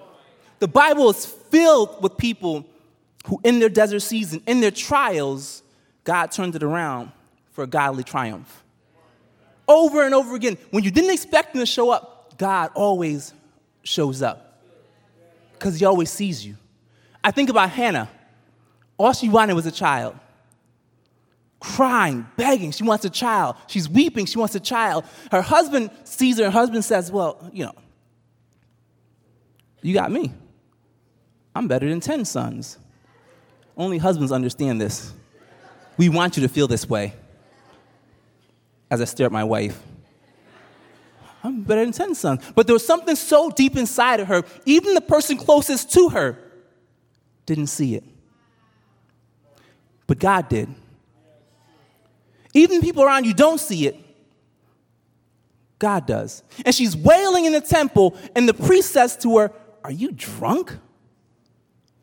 The 0.59 0.67
Bible 0.67 1.09
is 1.09 1.25
filled 1.25 2.01
with 2.01 2.17
people 2.17 2.65
who, 3.25 3.39
in 3.43 3.59
their 3.59 3.69
desert 3.69 4.01
season, 4.01 4.41
in 4.47 4.61
their 4.61 4.71
trials, 4.71 5.63
God 6.03 6.31
turned 6.31 6.55
it 6.55 6.63
around 6.63 7.11
for 7.51 7.63
a 7.63 7.67
godly 7.67 8.03
triumph. 8.03 8.63
Over 9.67 10.03
and 10.03 10.15
over 10.15 10.35
again, 10.35 10.57
when 10.71 10.83
you 10.83 10.91
didn't 10.91 11.11
expect 11.11 11.53
him 11.53 11.59
to 11.59 11.65
show 11.65 11.91
up, 11.91 12.37
God 12.37 12.71
always 12.73 13.33
shows 13.83 14.21
up 14.21 14.63
because 15.53 15.79
he 15.79 15.85
always 15.85 16.09
sees 16.09 16.45
you. 16.45 16.57
I 17.23 17.31
think 17.31 17.49
about 17.49 17.69
Hannah. 17.69 18.09
All 18.97 19.13
she 19.13 19.29
wanted 19.29 19.53
was 19.53 19.65
a 19.65 19.71
child. 19.71 20.15
Crying, 21.59 22.25
begging, 22.37 22.71
she 22.71 22.83
wants 22.83 23.03
a 23.03 23.09
child. 23.09 23.57
She's 23.67 23.89
weeping, 23.89 24.25
she 24.25 24.37
wants 24.37 24.55
a 24.55 24.59
child. 24.59 25.03
Her 25.31 25.41
husband 25.41 25.91
sees 26.05 26.37
her, 26.37 26.45
her 26.45 26.51
husband 26.51 26.85
says, 26.85 27.11
Well, 27.11 27.49
you 27.51 27.65
know, 27.65 27.75
you 29.81 29.93
got 29.93 30.11
me. 30.11 30.31
I'm 31.53 31.67
better 31.67 31.89
than 31.89 31.99
10 31.99 32.25
sons. 32.25 32.77
Only 33.75 33.97
husbands 33.97 34.31
understand 34.31 34.79
this. 34.79 35.13
We 35.99 36.07
want 36.07 36.37
you 36.37 36.43
to 36.43 36.47
feel 36.47 36.69
this 36.69 36.87
way. 36.87 37.13
As 38.89 39.01
I 39.01 39.03
stare 39.03 39.25
at 39.25 39.33
my 39.33 39.43
wife. 39.43 39.77
I'm 41.43 41.61
better 41.63 41.83
than 41.83 41.91
10 41.91 42.15
sons. 42.15 42.41
But 42.55 42.67
there 42.67 42.73
was 42.73 42.85
something 42.85 43.17
so 43.17 43.49
deep 43.49 43.75
inside 43.75 44.21
of 44.21 44.29
her, 44.29 44.43
even 44.65 44.93
the 44.93 45.01
person 45.01 45.35
closest 45.35 45.91
to 45.95 46.07
her 46.09 46.39
didn't 47.45 47.67
see 47.67 47.95
it. 47.95 48.05
But 50.07 50.19
God 50.19 50.47
did. 50.47 50.69
Even 52.53 52.79
people 52.79 53.03
around 53.03 53.25
you 53.25 53.33
don't 53.33 53.59
see 53.59 53.85
it. 53.85 53.97
God 55.79 56.05
does. 56.07 56.43
And 56.65 56.73
she's 56.73 56.95
wailing 56.95 57.43
in 57.43 57.51
the 57.51 57.61
temple, 57.61 58.17
and 58.37 58.47
the 58.47 58.53
priest 58.53 58.91
says 58.91 59.17
to 59.17 59.37
her, 59.39 59.51
Are 59.83 59.91
you 59.91 60.13
drunk? 60.13 60.77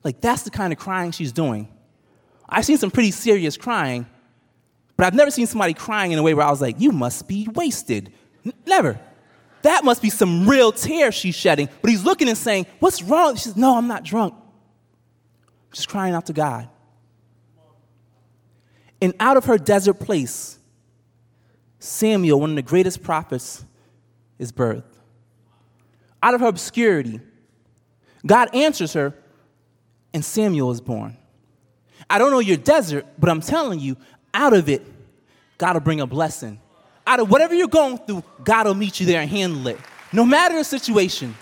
Like, 0.05 0.21
that's 0.21 0.43
the 0.43 0.51
kind 0.51 0.71
of 0.71 0.79
crying 0.79 1.13
she's 1.13 1.33
doing. 1.33 1.69
I've 2.49 2.65
seen 2.65 2.79
some 2.79 2.91
pretty 2.91 3.11
serious 3.11 3.57
crying, 3.57 4.07
but 4.97 5.07
I've 5.07 5.15
never 5.15 5.31
seen 5.31 5.47
somebody 5.47 5.75
crying 5.75 6.13
in 6.13 6.19
a 6.19 6.23
way 6.23 6.35
where 6.35 6.47
I 6.47 6.51
was 6.51 6.61
like, 6.61 6.81
You 6.81 6.93
must 6.93 7.29
be 7.29 7.49
wasted. 7.55 8.13
N- 8.45 8.53
never. 8.67 8.99
That 9.63 9.85
must 9.85 10.01
be 10.01 10.11
some 10.11 10.49
real 10.49 10.71
tears 10.71 11.15
she's 11.15 11.35
shedding. 11.35 11.69
But 11.83 11.91
he's 11.91 12.05
looking 12.05 12.29
and 12.29 12.39
saying, 12.39 12.67
What's 12.79 13.03
wrong? 13.03 13.35
She 13.37 13.45
says, 13.45 13.57
No, 13.57 13.77
I'm 13.77 13.89
not 13.89 14.05
drunk. 14.05 14.35
I'm 14.35 15.73
just 15.73 15.89
crying 15.89 16.15
out 16.15 16.27
to 16.27 16.33
God. 16.33 16.69
And 19.03 19.13
out 19.21 19.37
of 19.37 19.45
her 19.47 19.59
desert 19.59 19.95
place, 19.95 20.59
Samuel, 21.79 22.41
one 22.41 22.51
of 22.51 22.57
the 22.57 22.63
greatest 22.63 23.03
prophets, 23.03 23.65
is 24.39 24.53
birthed. 24.53 24.85
Out 26.23 26.35
of 26.35 26.41
her 26.41 26.47
obscurity, 26.47 27.21
God 28.25 28.55
answers 28.55 28.95
her, 28.95 29.15
and 30.15 30.25
Samuel 30.25 30.71
is 30.71 30.81
born. 30.81 31.17
I 32.09 32.19
don't 32.19 32.31
know 32.31 32.39
your 32.39 32.57
desert, 32.57 33.07
but 33.19 33.29
I'm 33.29 33.41
telling 33.41 33.81
you, 33.81 33.97
out 34.33 34.53
of 34.53 34.69
it, 34.69 34.83
God 35.59 35.75
will 35.75 35.81
bring 35.81 36.01
a 36.01 36.07
blessing. 36.07 36.61
Out 37.07 37.21
of 37.21 37.31
whatever 37.31 37.55
you're 37.55 37.69
going 37.69 37.99
through, 37.99 38.23
God 38.45 38.67
will 38.67 38.75
meet 38.75 39.01
you 39.01 39.07
there 39.07 39.21
and 39.21 39.31
handle 39.31 39.67
it. 39.69 39.79
No 40.13 40.25
matter 40.25 40.57
the 40.57 40.65
situation. 40.65 41.35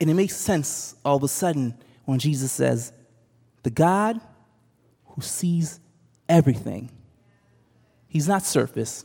And 0.00 0.08
it 0.08 0.14
makes 0.14 0.36
sense 0.36 0.94
all 1.04 1.16
of 1.16 1.22
a 1.22 1.28
sudden 1.28 1.74
when 2.04 2.18
Jesus 2.18 2.52
says, 2.52 2.92
The 3.62 3.70
God 3.70 4.20
who 5.06 5.22
sees 5.22 5.80
everything, 6.28 6.90
He's 8.06 8.28
not 8.28 8.44
surface. 8.44 9.04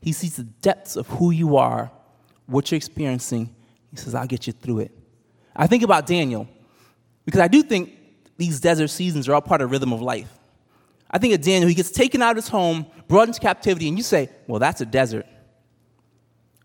He 0.00 0.12
sees 0.12 0.36
the 0.36 0.44
depths 0.44 0.96
of 0.96 1.06
who 1.08 1.30
you 1.30 1.56
are, 1.56 1.90
what 2.46 2.70
you're 2.70 2.76
experiencing. 2.76 3.54
He 3.90 3.96
says, 3.96 4.14
I'll 4.14 4.26
get 4.26 4.46
you 4.46 4.52
through 4.52 4.80
it. 4.80 4.92
I 5.56 5.66
think 5.66 5.82
about 5.82 6.06
Daniel 6.06 6.46
because 7.24 7.40
I 7.40 7.48
do 7.48 7.62
think 7.62 7.92
these 8.36 8.60
desert 8.60 8.88
seasons 8.88 9.28
are 9.28 9.34
all 9.34 9.40
part 9.40 9.62
of 9.62 9.70
rhythm 9.70 9.92
of 9.92 10.02
life. 10.02 10.30
I 11.10 11.18
think 11.18 11.34
of 11.34 11.40
Daniel, 11.40 11.68
he 11.68 11.74
gets 11.74 11.90
taken 11.90 12.20
out 12.20 12.32
of 12.32 12.36
his 12.36 12.48
home, 12.48 12.86
brought 13.08 13.28
into 13.28 13.40
captivity, 13.40 13.88
and 13.88 13.96
you 13.96 14.02
say, 14.02 14.28
well, 14.46 14.58
that's 14.58 14.80
a 14.80 14.86
desert. 14.86 15.26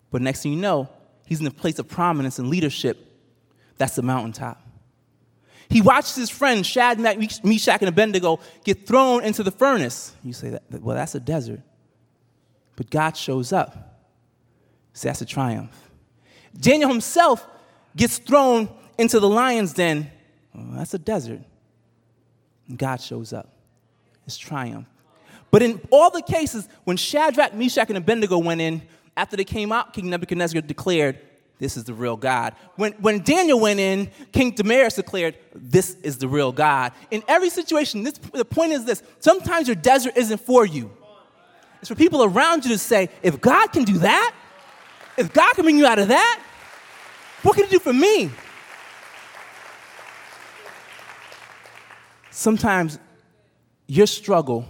But 0.10 0.22
next 0.22 0.44
thing 0.44 0.54
you 0.54 0.60
know, 0.60 0.90
he's 1.26 1.40
in 1.40 1.48
a 1.48 1.52
place 1.52 1.80
of 1.80 1.88
prominence 1.88 2.40
and 2.40 2.50
leadership. 2.50 2.98
That's 3.78 3.96
the 3.96 4.02
mountaintop. 4.02 4.62
He 5.70 5.82
watches 5.82 6.16
his 6.16 6.30
friends, 6.30 6.68
Shadrach, 6.68 7.18
Meshach, 7.46 7.80
and 7.80 7.88
Abednego, 7.88 8.42
get 8.66 8.86
thrown 8.86 9.24
into 9.24 9.42
the 9.42 9.52
furnace. 9.52 10.14
You 10.22 10.34
say, 10.34 10.50
that, 10.50 10.82
well, 10.82 10.98
that's 10.98 11.16
a 11.16 11.20
desert. 11.20 11.62
But 12.76 12.90
God 12.90 13.16
shows 13.16 13.54
up. 13.54 14.04
So 14.92 15.08
that's 15.08 15.22
a 15.22 15.26
triumph. 15.26 15.90
Daniel 16.60 16.90
himself 16.90 17.48
gets 17.96 18.18
thrown 18.18 18.68
into 18.98 19.20
the 19.20 19.30
lion's 19.30 19.74
den. 19.74 20.12
Well, 20.54 20.78
that's 20.78 20.94
a 20.94 21.00
desert. 21.00 21.42
And 22.68 22.78
God 22.78 23.02
shows 23.02 23.34
up. 23.34 23.50
It's 24.26 24.38
triumph. 24.38 24.88
But 25.50 25.62
in 25.62 25.82
all 25.92 26.10
the 26.10 26.22
cases, 26.22 26.68
when 26.86 26.98
Shadrach, 26.98 27.54
Meshach, 27.54 27.90
and 27.90 27.98
Abednego 27.98 28.38
went 28.38 28.62
in, 28.62 28.82
after 29.18 29.36
they 29.36 29.44
came 29.44 29.72
out, 29.72 29.94
King 29.94 30.10
Nebuchadnezzar 30.10 30.62
declared, 30.62 31.20
This 31.60 31.76
is 31.76 31.84
the 31.84 31.94
real 31.94 32.16
God. 32.16 32.56
When, 32.78 32.94
when 32.94 33.20
Daniel 33.20 33.60
went 33.60 33.80
in, 33.80 34.10
King 34.32 34.52
Darius 34.52 34.96
declared, 34.96 35.38
This 35.54 35.96
is 36.04 36.18
the 36.18 36.28
real 36.28 36.54
God. 36.54 36.94
In 37.12 37.22
every 37.28 37.50
situation, 37.50 38.04
this, 38.04 38.14
the 38.14 38.46
point 38.46 38.72
is 38.72 38.86
this 38.86 39.04
sometimes 39.20 39.68
your 39.68 39.76
desert 39.76 40.16
isn't 40.16 40.40
for 40.40 40.66
you, 40.66 40.90
it's 41.82 41.90
for 41.90 41.96
people 41.96 42.24
around 42.24 42.64
you 42.64 42.72
to 42.72 42.78
say, 42.78 43.10
If 43.22 43.42
God 43.42 43.68
can 43.68 43.84
do 43.84 43.98
that, 44.00 44.34
if 45.18 45.34
God 45.34 45.54
can 45.54 45.64
bring 45.66 45.78
you 45.78 45.86
out 45.86 46.00
of 46.00 46.08
that, 46.08 46.42
what 47.44 47.56
can 47.56 47.66
He 47.66 47.72
do 47.72 47.80
for 47.80 47.94
me? 47.94 48.32
Sometimes 52.32 52.98
your 53.88 54.08
struggle 54.08 54.66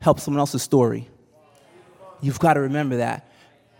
helps 0.00 0.24
someone 0.24 0.40
else's 0.40 0.62
story. 0.62 1.08
You've 2.20 2.38
got 2.38 2.54
to 2.54 2.60
remember 2.60 2.96
that. 2.96 3.28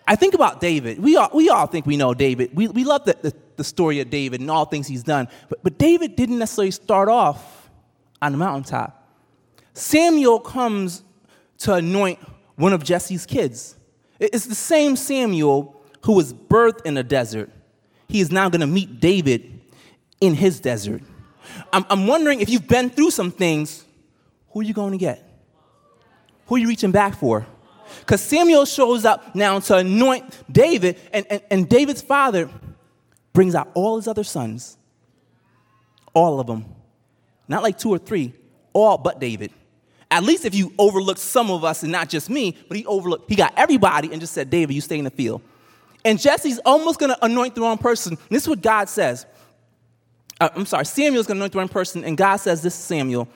I 0.07 0.17
think 0.17 0.35
about 0.35 0.61
David. 0.61 0.99
We 0.99 1.17
all, 1.17 1.31
we 1.33 1.49
all 1.49 1.67
think 1.67 1.87
we 1.87 1.97
know 1.97 2.15
David. 2.15 2.51
We, 2.55 2.69
we 2.69 2.85
love 2.85 3.05
the, 3.05 3.17
the, 3.21 3.35
the 3.57 3.65
story 3.65 4.01
of 4.01 4.11
David 4.11 4.41
and 4.41 4.51
all 4.51 4.65
things 4.65 4.87
he's 4.87 5.03
done. 5.03 5.29
But, 5.49 5.63
but 5.63 5.79
David 5.79 6.15
didn't 6.15 6.39
necessarily 6.39 6.73
start 6.73 7.09
off 7.09 7.71
on 8.21 8.33
the 8.33 8.39
mountaintop. 8.39 9.09
Samuel 9.73 10.41
comes 10.41 11.03
to 11.59 11.75
anoint 11.75 12.19
one 12.57 12.73
of 12.73 12.85
Jesse's 12.85 13.25
kids. 13.25 13.77
It's 14.19 14.47
the 14.47 14.55
same 14.55 14.97
Samuel 14.97 15.81
who 16.05 16.13
was 16.13 16.35
birthed 16.35 16.85
in 16.85 16.97
a 16.97 17.03
desert. 17.03 17.51
He 18.09 18.21
is 18.21 18.31
now 18.31 18.49
going 18.49 18.61
to 18.61 18.67
meet 18.67 19.01
David 19.01 19.61
in 20.21 20.35
his 20.35 20.61
desert. 20.61 21.03
I'm, 21.73 21.85
I'm 21.89 22.07
wondering 22.07 22.41
if 22.41 22.49
you've 22.49 22.69
been 22.69 22.91
through 22.91 23.11
some 23.11 23.31
things, 23.31 23.85
who 24.51 24.61
are 24.61 24.65
you 24.65 24.75
going 24.75 24.93
to 24.93 24.99
get? 24.99 25.27
Who 26.47 26.57
are 26.57 26.59
you 26.59 26.69
reaching 26.69 26.91
back 26.91 27.15
for? 27.15 27.47
Because 28.01 28.21
Samuel 28.21 28.65
shows 28.65 29.05
up 29.05 29.35
now 29.35 29.59
to 29.61 29.77
anoint 29.77 30.25
David, 30.51 30.99
and, 31.13 31.27
and, 31.31 31.43
and 31.51 31.69
David's 31.69 32.03
father 32.03 32.49
brings 33.33 33.55
out 33.55 33.71
all 33.75 33.97
his 33.97 34.09
other 34.09 34.25
sons. 34.25 34.77
All 36.13 36.41
of 36.41 36.47
them. 36.47 36.65
Not 37.47 37.63
like 37.63 37.79
two 37.79 37.91
or 37.91 37.99
three, 37.99 38.33
all 38.73 38.99
but 38.99 39.21
David. 39.21 39.53
At 40.11 40.25
least 40.25 40.45
if 40.45 40.55
you 40.55 40.73
overlook 40.77 41.19
some 41.19 41.51
of 41.51 41.65
us 41.65 41.83
and 41.85 41.93
not 41.93 42.09
just 42.09 42.29
me, 42.29 42.57
but 42.69 42.77
he 42.77 42.85
overlooked, 42.85 43.31
he 43.31 43.37
got 43.37 43.55
everybody 43.57 44.11
and 44.11 44.21
just 44.21 44.33
said, 44.33 44.51
David, 44.51 44.75
you 44.75 44.81
stay 44.81 44.99
in 44.99 45.05
the 45.05 45.11
field. 45.11 45.41
And 46.05 46.19
Jesse's 46.19 46.59
almost 46.65 46.99
going 46.99 47.15
to 47.15 47.25
anoint 47.25 47.55
the 47.55 47.61
wrong 47.61 47.79
person. 47.79 48.19
This 48.29 48.43
is 48.43 48.49
what 48.49 48.63
God 48.63 48.89
says. 48.89 49.27
Uh, 50.41 50.49
I'm 50.55 50.67
sorry, 50.67 50.87
Samuel's 50.87 51.27
going 51.27 51.37
to 51.37 51.43
anoint 51.43 51.53
the 51.53 51.59
wrong 51.59 51.69
person, 51.69 52.03
and 52.03 52.17
God 52.17 52.37
says 52.37 52.63
this 52.63 52.75
is 52.75 52.83
Samuel. 52.83 53.29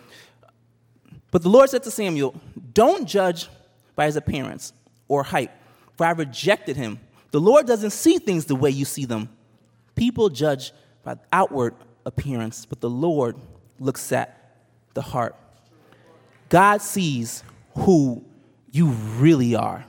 But 1.30 1.42
the 1.42 1.50
Lord 1.50 1.68
said 1.68 1.82
to 1.82 1.90
Samuel, 1.90 2.40
Don't 2.72 3.06
judge 3.06 3.48
by 3.94 4.06
his 4.06 4.16
appearance 4.16 4.72
or 5.06 5.22
height, 5.22 5.50
for 5.96 6.06
I 6.06 6.12
rejected 6.12 6.76
him. 6.76 6.98
The 7.30 7.40
Lord 7.40 7.66
doesn't 7.66 7.90
see 7.90 8.18
things 8.18 8.46
the 8.46 8.54
way 8.56 8.70
you 8.70 8.84
see 8.84 9.04
them. 9.04 9.28
People 9.94 10.28
judge 10.28 10.72
by 11.02 11.16
outward 11.32 11.74
appearance, 12.06 12.64
but 12.64 12.80
the 12.80 12.90
Lord 12.90 13.36
looks 13.78 14.12
at 14.12 14.56
the 14.94 15.02
heart. 15.02 15.36
God 16.48 16.80
sees 16.80 17.42
who 17.76 18.24
you 18.70 18.88
really 19.18 19.54
are. 19.54 19.84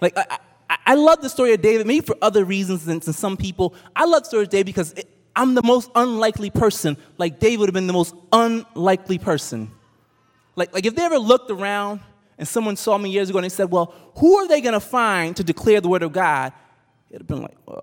Like, 0.00 0.16
I, 0.16 0.38
I, 0.68 0.78
I 0.86 0.94
love 0.94 1.22
the 1.22 1.30
story 1.30 1.52
of 1.52 1.62
David, 1.62 1.86
maybe 1.86 2.04
for 2.04 2.16
other 2.20 2.44
reasons 2.44 2.84
than, 2.84 2.98
than 3.00 3.14
some 3.14 3.36
people. 3.36 3.74
I 3.94 4.04
love 4.04 4.22
the 4.22 4.28
story 4.28 4.42
of 4.44 4.50
David 4.50 4.66
because 4.66 4.92
it, 4.92 5.08
I'm 5.36 5.54
the 5.54 5.62
most 5.62 5.90
unlikely 5.94 6.50
person. 6.50 6.96
Like, 7.18 7.38
David 7.38 7.60
would 7.60 7.68
have 7.68 7.74
been 7.74 7.86
the 7.86 7.92
most 7.92 8.14
unlikely 8.32 9.18
person. 9.18 9.70
Like, 10.56 10.72
like 10.72 10.86
if 10.86 10.96
they 10.96 11.04
ever 11.04 11.18
looked 11.18 11.50
around 11.50 12.00
and 12.38 12.48
someone 12.48 12.76
saw 12.76 12.96
me 12.96 13.10
years 13.10 13.28
ago 13.30 13.38
and 13.38 13.44
they 13.44 13.50
said, 13.50 13.70
Well, 13.70 13.94
who 14.16 14.36
are 14.38 14.48
they 14.48 14.60
going 14.60 14.72
to 14.72 14.80
find 14.80 15.36
to 15.36 15.44
declare 15.44 15.80
the 15.80 15.88
word 15.88 16.02
of 16.02 16.12
God? 16.12 16.52
It'd 17.10 17.22
have 17.22 17.28
been 17.28 17.42
like, 17.42 17.56
uh, 17.68 17.80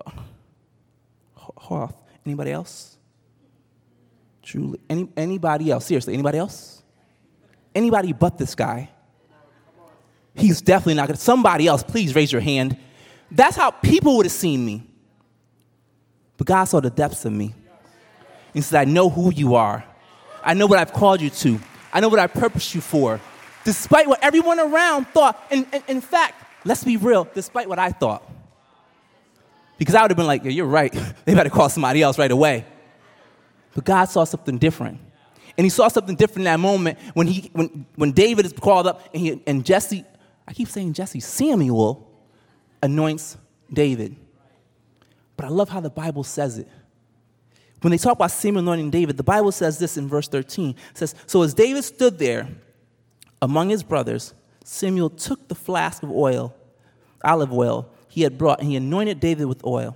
Well, 1.36 1.52
Hoth. 1.56 1.96
Anybody 2.26 2.50
else? 2.50 2.96
Truly. 4.42 4.80
Any, 4.90 5.08
anybody 5.16 5.70
else? 5.70 5.86
Seriously, 5.86 6.14
anybody 6.14 6.38
else? 6.38 6.82
Anybody 7.74 8.12
but 8.12 8.38
this 8.38 8.54
guy? 8.54 8.90
He's 10.34 10.60
definitely 10.60 10.94
not 10.94 11.06
going 11.06 11.16
to. 11.16 11.22
Somebody 11.22 11.66
else, 11.66 11.82
please 11.82 12.14
raise 12.14 12.32
your 12.32 12.40
hand. 12.40 12.76
That's 13.30 13.56
how 13.56 13.70
people 13.70 14.16
would 14.16 14.26
have 14.26 14.32
seen 14.32 14.64
me. 14.64 14.86
But 16.36 16.46
God 16.46 16.64
saw 16.64 16.80
the 16.80 16.90
depths 16.90 17.24
of 17.24 17.32
me. 17.32 17.54
He 18.52 18.60
said, 18.60 18.80
I 18.80 18.90
know 18.90 19.08
who 19.08 19.32
you 19.32 19.54
are. 19.54 19.84
I 20.42 20.54
know 20.54 20.66
what 20.66 20.78
I've 20.78 20.92
called 20.92 21.20
you 21.20 21.30
to. 21.30 21.60
I 21.92 22.00
know 22.00 22.08
what 22.08 22.18
I 22.18 22.26
purposed 22.26 22.74
you 22.74 22.80
for. 22.80 23.20
Despite 23.64 24.06
what 24.06 24.22
everyone 24.22 24.60
around 24.60 25.06
thought. 25.08 25.42
And, 25.50 25.66
and 25.72 25.82
in 25.88 26.00
fact, 26.00 26.34
let's 26.64 26.84
be 26.84 26.96
real, 26.96 27.28
despite 27.34 27.68
what 27.68 27.78
I 27.78 27.90
thought. 27.90 28.28
Because 29.78 29.94
I 29.94 30.02
would 30.02 30.10
have 30.10 30.16
been 30.16 30.26
like, 30.26 30.44
yeah, 30.44 30.50
you're 30.50 30.66
right. 30.66 30.92
they 31.24 31.34
better 31.34 31.50
call 31.50 31.68
somebody 31.68 32.02
else 32.02 32.18
right 32.18 32.30
away. 32.30 32.64
But 33.74 33.84
God 33.84 34.04
saw 34.04 34.24
something 34.24 34.58
different. 34.58 35.00
And 35.56 35.64
he 35.64 35.68
saw 35.68 35.88
something 35.88 36.16
different 36.16 36.38
in 36.38 36.44
that 36.44 36.60
moment 36.60 36.98
when, 37.14 37.26
he, 37.26 37.50
when, 37.52 37.86
when 37.94 38.12
David 38.12 38.46
is 38.46 38.52
called 38.52 38.86
up 38.86 39.08
and, 39.12 39.22
he, 39.22 39.42
and 39.46 39.64
Jesse, 39.64 40.04
I 40.46 40.52
keep 40.52 40.68
saying 40.68 40.92
Jesse, 40.92 41.20
Samuel 41.20 42.08
anoints 42.82 43.36
David. 43.72 44.16
But 45.36 45.46
I 45.46 45.48
love 45.48 45.68
how 45.68 45.80
the 45.80 45.90
Bible 45.90 46.24
says 46.24 46.58
it. 46.58 46.68
When 47.80 47.90
they 47.90 47.98
talk 47.98 48.14
about 48.14 48.30
Samuel 48.30 48.62
anointing 48.62 48.90
David, 48.90 49.16
the 49.16 49.22
Bible 49.22 49.52
says 49.52 49.78
this 49.78 49.96
in 49.96 50.08
verse 50.08 50.26
13. 50.28 50.70
It 50.70 50.76
says, 50.98 51.14
So 51.26 51.42
as 51.42 51.52
David 51.52 51.84
stood 51.84 52.18
there 52.18 52.48
among 53.42 53.68
his 53.68 53.82
brothers, 53.82 54.32
Samuel 54.64 55.10
took 55.10 55.48
the 55.48 55.54
flask 55.54 56.02
of 56.02 56.10
oil, 56.10 56.54
olive 57.22 57.52
oil, 57.52 57.90
he 58.08 58.22
had 58.22 58.38
brought, 58.38 58.60
and 58.60 58.68
he 58.68 58.76
anointed 58.76 59.20
David 59.20 59.46
with 59.46 59.62
oil. 59.66 59.94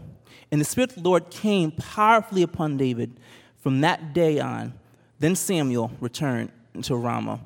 And 0.50 0.60
the 0.60 0.64
Spirit 0.64 0.90
of 0.90 1.02
the 1.02 1.08
Lord 1.08 1.30
came 1.30 1.70
powerfully 1.70 2.42
upon 2.42 2.76
David 2.76 3.18
from 3.58 3.80
that 3.80 4.12
day 4.12 4.38
on. 4.38 4.74
Then 5.18 5.34
Samuel 5.34 5.90
returned 6.00 6.50
to 6.82 6.96
Ramah. 6.96 7.40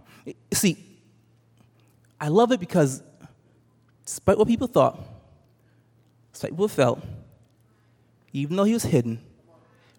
See, 0.52 0.76
I 2.20 2.28
love 2.28 2.52
it 2.52 2.61
because 2.61 3.02
despite 4.04 4.38
what 4.38 4.49
people 4.49 4.66
thought, 4.66 5.00
despite 6.32 6.52
what 6.52 6.56
people 6.56 6.68
felt, 6.68 7.04
even 8.32 8.56
though 8.56 8.64
he 8.64 8.72
was 8.72 8.84
hidden, 8.84 9.20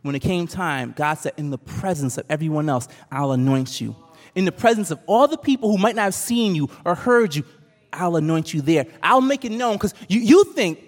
when 0.01 0.15
it 0.15 0.19
came 0.19 0.47
time, 0.47 0.93
God 0.95 1.15
said, 1.15 1.33
In 1.37 1.49
the 1.49 1.57
presence 1.57 2.17
of 2.17 2.25
everyone 2.29 2.69
else, 2.69 2.87
I'll 3.11 3.31
anoint 3.31 3.79
you. 3.79 3.95
In 4.35 4.45
the 4.45 4.51
presence 4.51 4.91
of 4.91 4.99
all 5.05 5.27
the 5.27 5.37
people 5.37 5.71
who 5.71 5.77
might 5.77 5.95
not 5.95 6.03
have 6.03 6.15
seen 6.15 6.55
you 6.55 6.69
or 6.85 6.95
heard 6.95 7.35
you, 7.35 7.43
I'll 7.91 8.15
anoint 8.15 8.53
you 8.53 8.61
there. 8.61 8.85
I'll 9.01 9.21
make 9.21 9.45
it 9.45 9.51
known 9.51 9.75
because 9.75 9.93
you, 10.09 10.19
you 10.19 10.43
think 10.45 10.79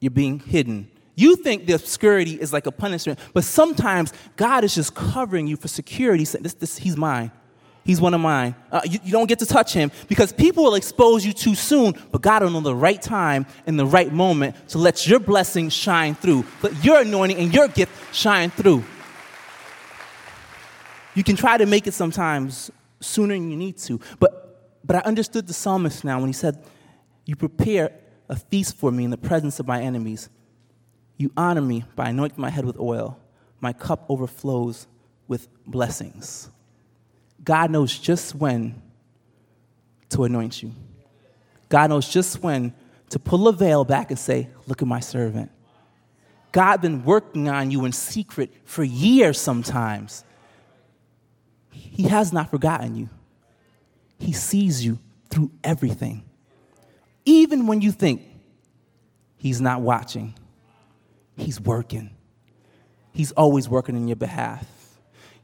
you're 0.00 0.10
being 0.10 0.38
hidden. 0.38 0.90
You 1.16 1.36
think 1.36 1.66
the 1.66 1.74
obscurity 1.74 2.32
is 2.32 2.52
like 2.52 2.66
a 2.66 2.72
punishment, 2.72 3.18
but 3.32 3.44
sometimes 3.44 4.12
God 4.36 4.64
is 4.64 4.74
just 4.74 4.94
covering 4.94 5.46
you 5.46 5.56
for 5.56 5.68
security. 5.68 6.24
This, 6.24 6.54
this, 6.54 6.76
he's 6.76 6.96
mine. 6.96 7.30
He's 7.84 8.00
one 8.00 8.14
of 8.14 8.20
mine. 8.20 8.54
Uh, 8.72 8.80
you, 8.84 8.98
you, 9.04 9.12
don't 9.12 9.26
get 9.26 9.38
to 9.40 9.46
touch 9.46 9.74
him 9.74 9.92
because 10.08 10.32
people 10.32 10.64
will 10.64 10.74
expose 10.74 11.24
you 11.24 11.34
too 11.34 11.54
soon, 11.54 11.94
but 12.10 12.22
God 12.22 12.42
will 12.42 12.50
know 12.50 12.60
the 12.60 12.74
right 12.74 13.00
time 13.00 13.44
and 13.66 13.78
the 13.78 13.84
right 13.84 14.10
moment 14.10 14.56
to 14.70 14.78
let 14.78 15.06
your 15.06 15.20
blessing 15.20 15.68
shine 15.68 16.14
through, 16.14 16.46
let 16.62 16.82
your 16.82 17.02
anointing 17.02 17.36
and 17.36 17.52
your 17.52 17.68
gift 17.68 17.92
shine 18.14 18.50
through. 18.50 18.82
You 21.14 21.22
can 21.22 21.36
try 21.36 21.58
to 21.58 21.66
make 21.66 21.86
it 21.86 21.92
sometimes 21.92 22.70
sooner 23.00 23.34
than 23.34 23.50
you 23.50 23.56
need 23.56 23.76
to, 23.78 24.00
but, 24.18 24.78
but 24.82 24.96
I 24.96 25.00
understood 25.00 25.46
the 25.46 25.54
psalmist 25.54 26.04
now 26.04 26.18
when 26.18 26.28
he 26.28 26.32
said, 26.32 26.64
You 27.26 27.36
prepare 27.36 27.92
a 28.30 28.36
feast 28.36 28.78
for 28.78 28.90
me 28.90 29.04
in 29.04 29.10
the 29.10 29.18
presence 29.18 29.60
of 29.60 29.66
my 29.66 29.82
enemies. 29.82 30.30
You 31.18 31.30
honor 31.36 31.60
me 31.60 31.84
by 31.94 32.08
anointing 32.08 32.40
my 32.40 32.50
head 32.50 32.64
with 32.64 32.78
oil. 32.78 33.20
My 33.60 33.74
cup 33.74 34.06
overflows 34.08 34.86
with 35.28 35.48
blessings. 35.66 36.48
God 37.44 37.70
knows 37.70 37.96
just 37.98 38.34
when 38.34 38.80
to 40.08 40.24
anoint 40.24 40.62
you. 40.62 40.72
God 41.68 41.90
knows 41.90 42.08
just 42.08 42.42
when 42.42 42.72
to 43.10 43.18
pull 43.18 43.48
a 43.48 43.52
veil 43.52 43.84
back 43.84 44.10
and 44.10 44.18
say, 44.18 44.48
Look 44.66 44.80
at 44.80 44.88
my 44.88 45.00
servant. 45.00 45.50
God 46.52 46.70
has 46.70 46.80
been 46.80 47.04
working 47.04 47.48
on 47.48 47.70
you 47.70 47.84
in 47.84 47.92
secret 47.92 48.52
for 48.64 48.82
years 48.82 49.40
sometimes. 49.40 50.24
He 51.70 52.04
has 52.04 52.32
not 52.32 52.50
forgotten 52.50 52.94
you. 52.94 53.08
He 54.18 54.32
sees 54.32 54.84
you 54.84 54.98
through 55.30 55.50
everything. 55.62 56.22
Even 57.24 57.66
when 57.66 57.80
you 57.80 57.90
think 57.90 58.22
he's 59.36 59.60
not 59.60 59.80
watching, 59.80 60.34
he's 61.36 61.60
working. 61.60 62.10
He's 63.12 63.32
always 63.32 63.68
working 63.68 63.96
in 63.96 64.06
your 64.08 64.16
behalf. 64.16 64.64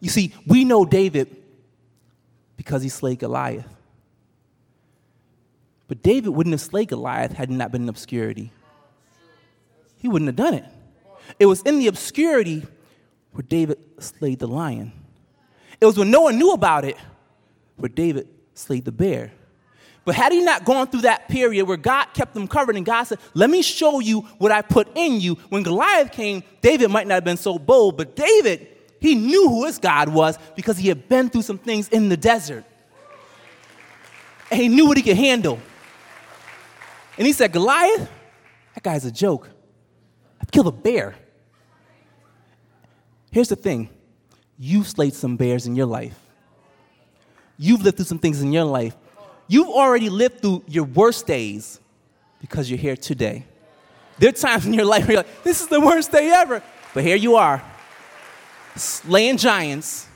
You 0.00 0.10
see, 0.10 0.32
we 0.46 0.64
know 0.64 0.84
David 0.84 1.39
because 2.60 2.82
he 2.82 2.90
slayed 2.90 3.18
Goliath. 3.18 3.64
But 5.88 6.02
David 6.02 6.28
wouldn't 6.28 6.52
have 6.52 6.60
slayed 6.60 6.88
Goliath 6.88 7.32
had 7.32 7.48
he 7.48 7.54
not 7.54 7.72
been 7.72 7.84
in 7.84 7.88
obscurity. 7.88 8.52
He 9.96 10.08
wouldn't 10.08 10.28
have 10.28 10.36
done 10.36 10.52
it. 10.52 10.66
It 11.38 11.46
was 11.46 11.62
in 11.62 11.78
the 11.78 11.86
obscurity 11.86 12.66
where 13.32 13.44
David 13.48 13.78
slayed 13.98 14.40
the 14.40 14.46
lion. 14.46 14.92
It 15.80 15.86
was 15.86 15.96
when 15.96 16.10
no 16.10 16.20
one 16.20 16.38
knew 16.38 16.52
about 16.52 16.84
it 16.84 16.98
where 17.76 17.88
David 17.88 18.28
slayed 18.52 18.84
the 18.84 18.92
bear. 18.92 19.32
But 20.04 20.16
had 20.16 20.30
he 20.30 20.42
not 20.42 20.66
gone 20.66 20.86
through 20.88 21.02
that 21.02 21.30
period 21.30 21.66
where 21.66 21.78
God 21.78 22.08
kept 22.12 22.36
him 22.36 22.46
covered 22.46 22.76
and 22.76 22.84
God 22.84 23.04
said, 23.04 23.20
Let 23.32 23.48
me 23.48 23.62
show 23.62 24.00
you 24.00 24.20
what 24.36 24.52
I 24.52 24.60
put 24.60 24.94
in 24.94 25.18
you, 25.18 25.36
when 25.48 25.62
Goliath 25.62 26.12
came, 26.12 26.42
David 26.60 26.90
might 26.90 27.06
not 27.06 27.14
have 27.14 27.24
been 27.24 27.38
so 27.38 27.58
bold, 27.58 27.96
but 27.96 28.14
David 28.14 28.69
he 29.00 29.14
knew 29.14 29.48
who 29.48 29.66
his 29.66 29.78
God 29.78 30.08
was 30.08 30.38
because 30.54 30.76
he 30.76 30.88
had 30.88 31.08
been 31.08 31.30
through 31.30 31.42
some 31.42 31.58
things 31.58 31.88
in 31.88 32.08
the 32.08 32.16
desert. 32.16 32.64
And 34.50 34.60
he 34.60 34.68
knew 34.68 34.86
what 34.86 34.96
he 34.96 35.02
could 35.02 35.16
handle. 35.16 35.58
And 37.16 37.26
he 37.26 37.32
said, 37.32 37.52
Goliath, 37.52 38.08
that 38.74 38.82
guy's 38.82 39.04
a 39.04 39.10
joke. 39.10 39.48
I've 40.40 40.50
killed 40.50 40.66
a 40.66 40.72
bear. 40.72 41.14
Here's 43.30 43.48
the 43.48 43.56
thing 43.56 43.88
you've 44.58 44.88
slayed 44.88 45.14
some 45.14 45.36
bears 45.36 45.66
in 45.66 45.76
your 45.76 45.86
life, 45.86 46.18
you've 47.58 47.82
lived 47.82 47.96
through 47.96 48.06
some 48.06 48.18
things 48.18 48.42
in 48.42 48.52
your 48.52 48.64
life. 48.64 48.96
You've 49.48 49.68
already 49.68 50.08
lived 50.08 50.42
through 50.42 50.62
your 50.68 50.84
worst 50.84 51.26
days 51.26 51.80
because 52.40 52.70
you're 52.70 52.78
here 52.78 52.96
today. 52.96 53.44
There 54.18 54.28
are 54.28 54.32
times 54.32 54.64
in 54.64 54.74
your 54.74 54.84
life 54.84 55.08
where 55.08 55.12
you're 55.14 55.22
like, 55.24 55.42
this 55.42 55.60
is 55.60 55.66
the 55.66 55.80
worst 55.80 56.12
day 56.12 56.30
ever. 56.30 56.62
But 56.94 57.02
here 57.02 57.16
you 57.16 57.34
are, 57.36 57.60
slaying 58.76 59.36
giants. 59.36 60.06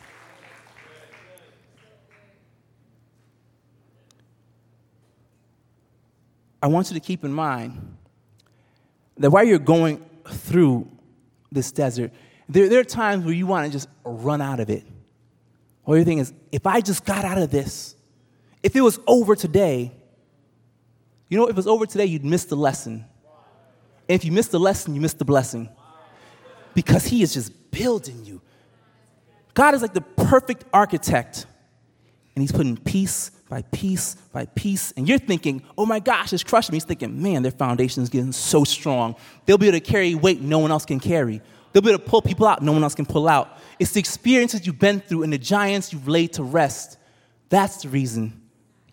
I 6.63 6.67
want 6.67 6.91
you 6.91 6.95
to 6.95 7.01
keep 7.01 7.25
in 7.25 7.33
mind 7.33 7.97
that 9.19 9.31
while 9.31 9.45
you're 9.45 9.59
going 9.59 10.05
through 10.27 10.91
this 11.53 11.71
desert, 11.71 12.11
there, 12.49 12.69
there 12.69 12.81
are 12.81 12.85
times 12.85 13.25
where 13.25 13.35
you 13.35 13.47
want 13.47 13.67
to 13.67 13.73
just 13.73 13.89
run 14.05 14.41
out 14.41 14.61
of 14.61 14.71
it. 14.71 14.85
Or 15.85 15.97
your 15.97 16.05
thing 16.05 16.19
is, 16.19 16.33
if 16.51 16.67
I 16.67 16.81
just 16.81 17.05
got 17.05 17.25
out 17.25 17.39
of 17.39 17.51
this, 17.51 17.95
if 18.63 18.75
it 18.75 18.81
was 18.81 18.99
over 19.07 19.37
today, 19.37 19.93
you 21.29 21.39
know, 21.39 21.45
if 21.45 21.51
it 21.51 21.57
was 21.57 21.67
over 21.67 21.85
today, 21.85 22.07
you'd 22.07 22.25
miss 22.25 22.47
the 22.47 22.57
lesson. 22.57 23.05
And 24.09 24.15
if 24.15 24.25
you 24.25 24.33
miss 24.33 24.49
the 24.49 24.61
lesson, 24.61 24.95
you 24.95 25.01
miss 25.01 25.15
the 25.15 25.25
blessing. 25.25 25.69
Because 26.75 27.05
he 27.05 27.23
is 27.23 27.35
just 27.35 27.71
building 27.71 28.25
you. 28.25 28.41
God 29.55 29.75
is 29.75 29.83
like 29.83 29.95
the 29.95 30.01
perfect 30.01 30.65
architect, 30.73 31.47
and 32.35 32.43
He's 32.43 32.53
putting 32.53 32.77
piece 32.77 33.31
by 33.49 33.63
piece 33.63 34.17
by 34.33 34.47
piece. 34.47 34.93
And 34.93 35.09
you're 35.09 35.19
thinking, 35.19 35.63
oh 35.79 35.87
my 35.87 36.01
gosh, 36.01 36.33
it's 36.33 36.43
crushing 36.43 36.73
me. 36.73 36.77
He's 36.77 36.85
thinking, 36.85 37.23
man, 37.23 37.43
their 37.43 37.53
foundation 37.53 38.03
is 38.03 38.09
getting 38.09 38.33
so 38.33 38.65
strong. 38.65 39.15
They'll 39.47 39.59
be 39.59 39.69
able 39.69 39.79
to 39.79 39.85
carry 39.85 40.15
weight 40.15 40.41
no 40.41 40.59
one 40.59 40.73
else 40.73 40.85
can 40.85 40.99
carry. 40.99 41.41
They'll 41.73 41.83
be 41.83 41.91
able 41.91 42.01
to 42.01 42.09
pull 42.09 42.23
people 42.23 42.47
out 42.47 42.63
no 42.63 42.73
one 42.73 42.83
else 42.83 42.95
can 42.95 43.07
pull 43.07 43.29
out. 43.29 43.59
It's 43.79 43.93
the 43.93 44.01
experiences 44.01 44.67
you've 44.67 44.79
been 44.79 45.01
through 45.01 45.25
and 45.25 45.33
the 45.33 45.39
giants 45.39 45.93
you've 45.93 46.09
laid 46.09 46.33
to 46.35 46.43
rest. 46.43 46.99
That's 47.49 47.83
the 47.83 47.89
reason 47.89 48.41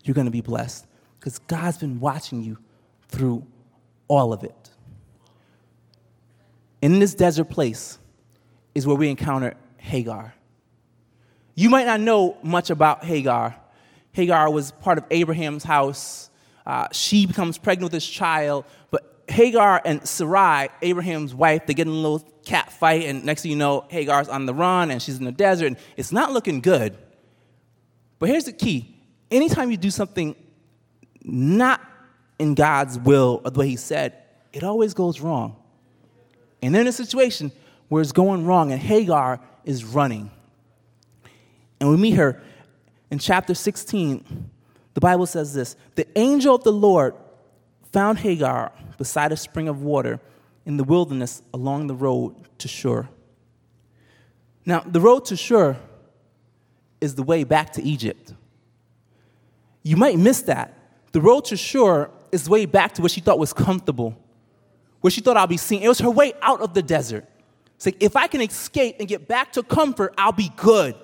you're 0.04 0.14
going 0.14 0.26
to 0.26 0.32
be 0.32 0.40
blessed, 0.40 0.86
because 1.18 1.38
God's 1.40 1.78
been 1.78 2.00
watching 2.00 2.42
you 2.42 2.58
through 3.08 3.46
all 4.08 4.32
of 4.32 4.42
it. 4.42 4.70
In 6.80 6.98
this 6.98 7.14
desert 7.14 7.48
place 7.50 7.98
is 8.74 8.86
where 8.86 8.96
we 8.96 9.08
encounter 9.08 9.54
Hagar. 9.76 10.34
You 11.54 11.70
might 11.70 11.86
not 11.86 12.00
know 12.00 12.36
much 12.42 12.70
about 12.70 13.04
Hagar. 13.04 13.56
Hagar 14.12 14.50
was 14.50 14.72
part 14.72 14.98
of 14.98 15.04
Abraham's 15.10 15.64
house. 15.64 16.30
Uh, 16.64 16.88
she 16.92 17.26
becomes 17.26 17.58
pregnant 17.58 17.84
with 17.84 17.92
this 17.92 18.06
child, 18.06 18.64
but 18.90 19.24
Hagar 19.28 19.80
and 19.84 20.06
Sarai, 20.06 20.68
Abraham's 20.80 21.34
wife, 21.34 21.66
they 21.66 21.74
get 21.74 21.86
in 21.86 21.92
a 21.92 21.96
little 21.96 22.20
cat 22.44 22.72
fight, 22.72 23.04
and 23.04 23.24
next 23.24 23.42
thing 23.42 23.50
you 23.50 23.56
know, 23.56 23.84
Hagar's 23.88 24.28
on 24.28 24.46
the 24.46 24.54
run 24.54 24.90
and 24.90 25.00
she's 25.00 25.18
in 25.18 25.24
the 25.24 25.32
desert, 25.32 25.66
and 25.66 25.76
it's 25.96 26.12
not 26.12 26.32
looking 26.32 26.60
good. 26.60 26.96
But 28.18 28.28
here's 28.28 28.44
the 28.44 28.52
key 28.52 28.94
anytime 29.30 29.70
you 29.70 29.76
do 29.76 29.90
something 29.90 30.36
not 31.24 31.80
in 32.38 32.54
God's 32.54 32.98
will 32.98 33.40
or 33.44 33.50
the 33.50 33.58
way 33.58 33.68
He 33.68 33.76
said, 33.76 34.14
it 34.52 34.62
always 34.62 34.94
goes 34.94 35.20
wrong. 35.20 35.56
And 36.60 36.74
they're 36.74 36.82
in 36.82 36.88
a 36.88 36.92
situation 36.92 37.50
where 37.88 38.02
it's 38.02 38.12
going 38.12 38.46
wrong, 38.46 38.70
and 38.72 38.80
Hagar 38.80 39.40
is 39.64 39.84
running. 39.84 40.30
And 41.82 41.90
we 41.90 41.96
meet 41.96 42.12
her 42.12 42.40
in 43.10 43.18
chapter 43.18 43.54
16. 43.54 44.48
The 44.94 45.00
Bible 45.00 45.26
says 45.26 45.52
this 45.52 45.74
The 45.96 46.06
angel 46.16 46.54
of 46.54 46.62
the 46.62 46.72
Lord 46.72 47.16
found 47.90 48.18
Hagar 48.18 48.70
beside 48.98 49.32
a 49.32 49.36
spring 49.36 49.66
of 49.66 49.82
water 49.82 50.20
in 50.64 50.76
the 50.76 50.84
wilderness 50.84 51.42
along 51.52 51.88
the 51.88 51.94
road 51.96 52.36
to 52.58 52.68
Shur. 52.68 53.08
Now, 54.64 54.78
the 54.86 55.00
road 55.00 55.24
to 55.24 55.36
Shur 55.36 55.76
is 57.00 57.16
the 57.16 57.24
way 57.24 57.42
back 57.42 57.72
to 57.72 57.82
Egypt. 57.82 58.32
You 59.82 59.96
might 59.96 60.16
miss 60.16 60.42
that. 60.42 60.78
The 61.10 61.20
road 61.20 61.46
to 61.46 61.56
Shur 61.56 62.10
is 62.30 62.44
the 62.44 62.50
way 62.52 62.64
back 62.64 62.94
to 62.94 63.02
where 63.02 63.08
she 63.08 63.20
thought 63.20 63.40
was 63.40 63.52
comfortable, 63.52 64.16
where 65.00 65.10
she 65.10 65.20
thought 65.20 65.36
I'll 65.36 65.48
be 65.48 65.56
seen. 65.56 65.82
It 65.82 65.88
was 65.88 65.98
her 65.98 66.10
way 66.12 66.32
out 66.42 66.60
of 66.60 66.74
the 66.74 66.82
desert. 66.82 67.28
It's 67.74 67.86
like, 67.86 68.00
if 68.00 68.14
I 68.14 68.28
can 68.28 68.40
escape 68.40 68.98
and 69.00 69.08
get 69.08 69.26
back 69.26 69.54
to 69.54 69.64
comfort, 69.64 70.14
I'll 70.16 70.30
be 70.30 70.52
good. 70.54 70.94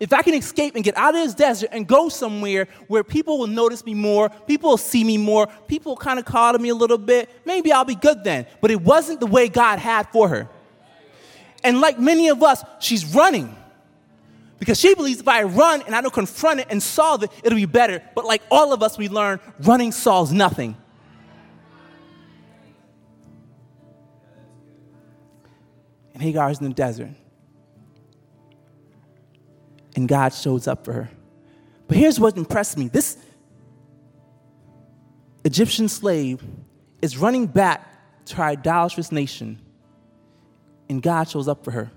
If 0.00 0.12
I 0.12 0.22
can 0.22 0.34
escape 0.34 0.76
and 0.76 0.84
get 0.84 0.96
out 0.96 1.16
of 1.16 1.22
this 1.22 1.34
desert 1.34 1.70
and 1.72 1.86
go 1.86 2.08
somewhere 2.08 2.68
where 2.86 3.02
people 3.02 3.38
will 3.38 3.48
notice 3.48 3.84
me 3.84 3.94
more, 3.94 4.28
people 4.46 4.70
will 4.70 4.76
see 4.76 5.02
me 5.02 5.18
more, 5.18 5.48
people 5.66 5.92
will 5.92 5.96
kind 5.96 6.20
of 6.20 6.24
call 6.24 6.52
to 6.52 6.58
me 6.58 6.68
a 6.68 6.74
little 6.74 6.98
bit, 6.98 7.28
maybe 7.44 7.72
I'll 7.72 7.84
be 7.84 7.96
good 7.96 8.22
then. 8.22 8.46
But 8.60 8.70
it 8.70 8.80
wasn't 8.80 9.18
the 9.18 9.26
way 9.26 9.48
God 9.48 9.80
had 9.80 10.08
for 10.10 10.28
her. 10.28 10.48
And 11.64 11.80
like 11.80 11.98
many 11.98 12.28
of 12.28 12.42
us, 12.44 12.62
she's 12.78 13.04
running. 13.04 13.56
Because 14.60 14.78
she 14.78 14.94
believes 14.94 15.20
if 15.20 15.28
I 15.28 15.42
run 15.42 15.82
and 15.82 15.94
I 15.94 16.00
don't 16.00 16.14
confront 16.14 16.60
it 16.60 16.68
and 16.70 16.80
solve 16.82 17.24
it, 17.24 17.30
it'll 17.42 17.56
be 17.56 17.66
better. 17.66 18.02
But 18.14 18.24
like 18.24 18.42
all 18.50 18.72
of 18.72 18.82
us, 18.82 18.98
we 18.98 19.08
learn 19.08 19.40
running 19.60 19.90
solves 19.90 20.32
nothing. 20.32 20.76
And 26.14 26.22
Hagar's 26.22 26.60
in 26.60 26.68
the 26.68 26.74
desert. 26.74 27.10
And 29.98 30.06
God 30.06 30.32
shows 30.32 30.68
up 30.68 30.84
for 30.84 30.92
her. 30.92 31.10
But 31.88 31.96
here's 31.96 32.20
what 32.20 32.36
impressed 32.36 32.78
me 32.78 32.86
this 32.86 33.18
Egyptian 35.42 35.88
slave 35.88 36.40
is 37.02 37.18
running 37.18 37.48
back 37.48 38.24
to 38.26 38.36
her 38.36 38.44
idolatrous 38.44 39.10
nation, 39.10 39.58
and 40.88 41.02
God 41.02 41.28
shows 41.28 41.48
up 41.48 41.64
for 41.64 41.72
her. 41.72 41.90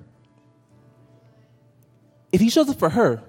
If 2.31 2.41
he 2.41 2.49
shows 2.49 2.69
up 2.69 2.79
for 2.79 2.89
her, 2.89 3.21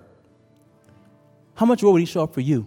how 1.52 1.66
much 1.66 1.82
more 1.82 1.92
would 1.92 2.00
he 2.00 2.06
show 2.06 2.22
up 2.22 2.32
for 2.32 2.40
you? 2.40 2.66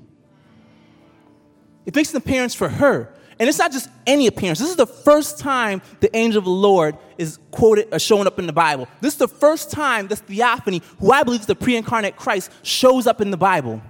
It 1.87 1.95
makes 1.95 2.11
an 2.11 2.17
appearance 2.17 2.53
for 2.53 2.69
her. 2.69 3.14
And 3.37 3.49
it's 3.49 3.59
not 3.59 3.71
just 3.71 3.89
any 4.07 4.27
appearance. 4.27 4.59
This 4.59 4.69
is 4.69 4.77
the 4.77 4.87
first 4.87 5.39
time 5.39 5.81
the 5.99 6.15
angel 6.15 6.39
of 6.39 6.45
the 6.45 6.51
Lord 6.51 6.97
is 7.17 7.39
quoted 7.51 7.89
or 7.91 7.99
showing 7.99 8.27
up 8.27 8.39
in 8.39 8.47
the 8.47 8.53
Bible. 8.53 8.87
This 9.01 9.13
is 9.13 9.19
the 9.19 9.27
first 9.27 9.71
time 9.71 10.07
this 10.07 10.21
theophany, 10.21 10.81
who 10.99 11.11
I 11.11 11.23
believe 11.23 11.41
is 11.41 11.45
the 11.45 11.55
pre 11.55 11.75
incarnate 11.75 12.15
Christ, 12.15 12.49
shows 12.63 13.07
up 13.07 13.19
in 13.19 13.31
the 13.31 13.37
Bible. 13.37 13.81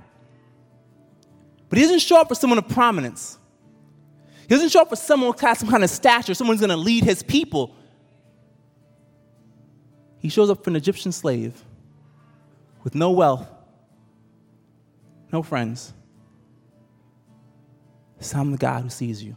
But 1.69 1.77
he 1.77 1.83
doesn't 1.83 1.99
show 1.99 2.19
up 2.19 2.27
for 2.27 2.35
someone 2.35 2.57
of 2.57 2.67
prominence. 2.67 3.37
He 4.41 4.55
doesn't 4.55 4.69
show 4.69 4.81
up 4.81 4.89
for 4.89 4.95
someone 4.95 5.33
who 5.33 5.45
has 5.45 5.59
some 5.59 5.69
kind 5.69 5.83
of 5.83 5.89
stature, 5.89 6.33
someone's 6.33 6.59
going 6.59 6.69
to 6.69 6.77
lead 6.77 7.03
his 7.03 7.21
people. 7.21 7.75
He 10.19 10.29
shows 10.29 10.49
up 10.49 10.63
for 10.63 10.71
an 10.71 10.75
Egyptian 10.75 11.11
slave 11.11 11.63
with 12.83 12.95
no 12.95 13.11
wealth, 13.11 13.47
no 15.31 15.43
friends. 15.43 15.93
So 18.19 18.39
I'm 18.39 18.51
the 18.51 18.57
God 18.57 18.83
who 18.83 18.89
sees 18.89 19.23
you. 19.23 19.35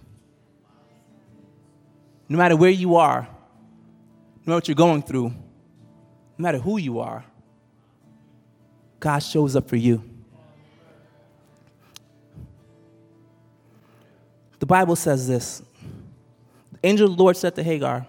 No 2.29 2.39
matter 2.39 2.57
where 2.57 2.71
you 2.71 2.97
are, 2.97 3.23
no 3.23 3.27
matter 4.47 4.57
what 4.57 4.69
you're 4.69 4.75
going 4.75 5.03
through, 5.03 5.29
no 5.29 6.43
matter 6.43 6.59
who 6.59 6.79
you 6.79 7.01
are, 7.01 7.25
God 9.01 9.19
shows 9.21 9.57
up 9.57 9.69
for 9.69 9.77
you. 9.77 10.03
The 14.59 14.67
Bible 14.67 14.97
says 14.97 15.29
this. 15.29 15.63
The 16.73 16.79
angel 16.89 17.11
of 17.11 17.17
the 17.17 17.23
Lord 17.23 17.37
said 17.37 17.55
to 17.57 17.63
Hagar, 17.63 18.07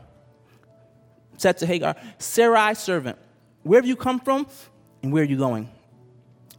said 1.38 1.58
to 1.60 1.65
Hagar, 1.65 1.95
Sarai 2.17 2.73
servant, 2.73 3.17
where 3.63 3.79
have 3.79 3.88
you 3.88 3.95
come 3.95 4.19
from 4.19 4.47
and 5.01 5.13
where 5.13 5.23
are 5.23 5.27
you 5.27 5.38
going? 5.38 5.69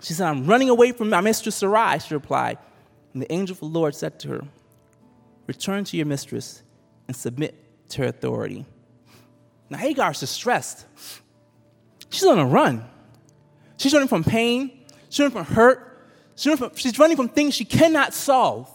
She 0.01 0.15
said, 0.15 0.29
I'm 0.29 0.47
running 0.47 0.71
away 0.71 0.93
from 0.93 1.11
my 1.11 1.21
mistress 1.21 1.57
Sarai, 1.57 1.99
she 1.99 2.15
replied. 2.15 2.59
And 3.13 3.23
the 3.23 3.33
angel 3.33 3.55
of 3.55 3.61
the 3.61 3.67
Lord 3.67 3.95
said 3.95 4.19
to 4.21 4.29
her, 4.29 4.45
Return 5.47 5.85
to 5.85 5.97
your 5.97 6.07
mistress 6.07 6.63
and 7.09 7.17
submit 7.17 7.55
to 7.91 8.03
her 8.03 8.09
authority. 8.09 8.65
Now 9.69 9.79
Hagar's 9.79 10.21
distressed. 10.21 10.87
She's 12.09 12.25
on 12.25 12.39
a 12.39 12.47
run. 12.47 12.85
She's 13.77 13.93
running 13.95 14.09
from 14.09 14.25
pain, 14.25 14.85
she's 15.09 15.21
running 15.21 15.33
from 15.33 15.47
hurt, 15.47 16.07
she's 16.37 16.47
running 16.47 16.59
from, 16.59 16.77
she's 16.77 16.99
running 16.99 17.17
from 17.17 17.29
things 17.29 17.55
she 17.55 17.65
cannot 17.65 18.13
solve. 18.13 18.71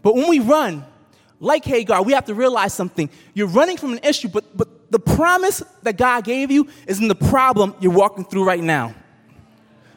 But 0.00 0.14
when 0.14 0.28
we 0.28 0.38
run, 0.38 0.84
like 1.40 1.64
Hagar, 1.64 2.04
we 2.04 2.12
have 2.12 2.26
to 2.26 2.34
realize 2.34 2.72
something. 2.72 3.10
You're 3.34 3.48
running 3.48 3.76
from 3.76 3.94
an 3.94 4.00
issue, 4.04 4.28
but, 4.28 4.56
but 4.56 4.92
the 4.92 5.00
promise 5.00 5.60
that 5.82 5.96
God 5.96 6.22
gave 6.22 6.52
you 6.52 6.68
is 6.86 7.00
in 7.00 7.08
the 7.08 7.16
problem 7.16 7.74
you're 7.80 7.92
walking 7.92 8.24
through 8.24 8.44
right 8.44 8.62
now. 8.62 8.94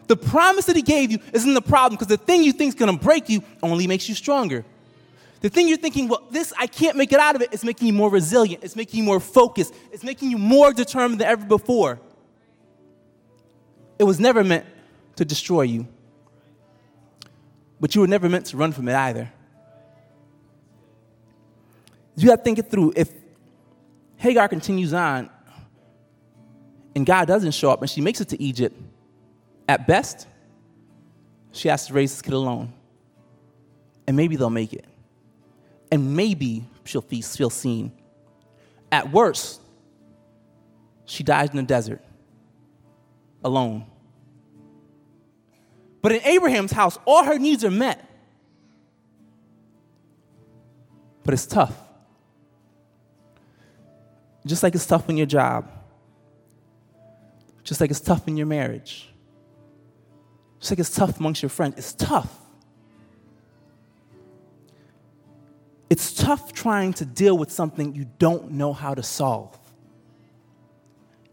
The 0.09 0.17
promise 0.17 0.65
that 0.65 0.75
He 0.75 0.81
gave 0.81 1.11
you 1.11 1.19
isn't 1.33 1.53
the 1.53 1.61
problem 1.61 1.95
because 1.95 2.07
the 2.07 2.17
thing 2.17 2.43
you 2.43 2.51
think 2.51 2.69
is 2.69 2.75
going 2.75 2.97
to 2.97 3.01
break 3.01 3.29
you 3.29 3.43
only 3.61 3.85
makes 3.85 4.09
you 4.09 4.15
stronger. 4.15 4.65
The 5.41 5.49
thing 5.49 5.67
you're 5.67 5.77
thinking, 5.77 6.07
well, 6.07 6.27
this, 6.31 6.51
I 6.57 6.65
can't 6.65 6.97
make 6.97 7.13
it 7.13 7.19
out 7.19 7.35
of 7.35 7.43
it, 7.43 7.49
it's 7.51 7.63
making 7.63 7.87
you 7.87 7.93
more 7.93 8.09
resilient. 8.09 8.63
It's 8.63 8.75
making 8.75 8.97
you 8.97 9.03
more 9.03 9.19
focused. 9.19 9.71
It's 9.91 10.03
making 10.03 10.31
you 10.31 10.39
more 10.39 10.73
determined 10.73 11.21
than 11.21 11.27
ever 11.27 11.45
before. 11.45 11.99
It 13.99 14.03
was 14.03 14.19
never 14.19 14.43
meant 14.43 14.65
to 15.17 15.25
destroy 15.25 15.61
you, 15.61 15.87
but 17.79 17.93
you 17.93 18.01
were 18.01 18.07
never 18.07 18.27
meant 18.29 18.47
to 18.47 18.57
run 18.57 18.71
from 18.71 18.89
it 18.89 18.95
either. 18.95 19.31
You 22.15 22.31
have 22.31 22.39
to 22.39 22.43
think 22.43 22.57
it 22.57 22.71
through. 22.71 22.93
If 22.95 23.13
Hagar 24.17 24.47
continues 24.47 24.91
on 24.91 25.29
and 26.95 27.05
God 27.05 27.27
doesn't 27.27 27.51
show 27.51 27.69
up 27.69 27.81
and 27.81 27.89
she 27.89 28.01
makes 28.01 28.21
it 28.21 28.29
to 28.29 28.41
Egypt, 28.41 28.75
at 29.69 29.85
best, 29.85 30.25
she 31.51 31.67
has 31.67 31.85
to 31.85 31.93
raise 31.93 32.11
this 32.11 32.23
kid 32.23 32.33
alone. 32.33 32.73
And 34.07 34.17
maybe 34.17 34.35
they'll 34.35 34.49
make 34.49 34.73
it. 34.73 34.85
And 35.91 36.15
maybe 36.15 36.65
she'll 36.85 37.01
feel 37.01 37.51
seen. 37.51 37.91
At 38.91 39.11
worst, 39.11 39.61
she 41.05 41.23
dies 41.23 41.51
in 41.51 41.57
the 41.57 41.63
desert 41.63 42.01
alone. 43.43 43.85
But 46.01 46.13
in 46.13 46.21
Abraham's 46.23 46.71
house, 46.71 46.97
all 47.05 47.23
her 47.23 47.37
needs 47.37 47.63
are 47.63 47.69
met. 47.69 48.03
But 51.23 51.35
it's 51.35 51.45
tough. 51.45 51.77
Just 54.47 54.63
like 54.63 54.73
it's 54.73 54.87
tough 54.87 55.07
in 55.09 55.17
your 55.17 55.27
job, 55.27 55.69
just 57.63 57.79
like 57.79 57.91
it's 57.91 57.99
tough 57.99 58.27
in 58.27 58.35
your 58.35 58.47
marriage 58.47 59.09
just 60.59 60.71
like 60.71 60.79
it's 60.79 60.95
tough 60.95 61.19
amongst 61.19 61.41
your 61.41 61.49
friends. 61.49 61.75
It's 61.77 61.93
tough. 61.93 62.35
It's 65.89 66.13
tough 66.13 66.53
trying 66.53 66.93
to 66.93 67.05
deal 67.05 67.37
with 67.37 67.51
something 67.51 67.95
you 67.95 68.05
don't 68.19 68.51
know 68.51 68.73
how 68.73 68.93
to 68.93 69.01
solve. 69.01 69.57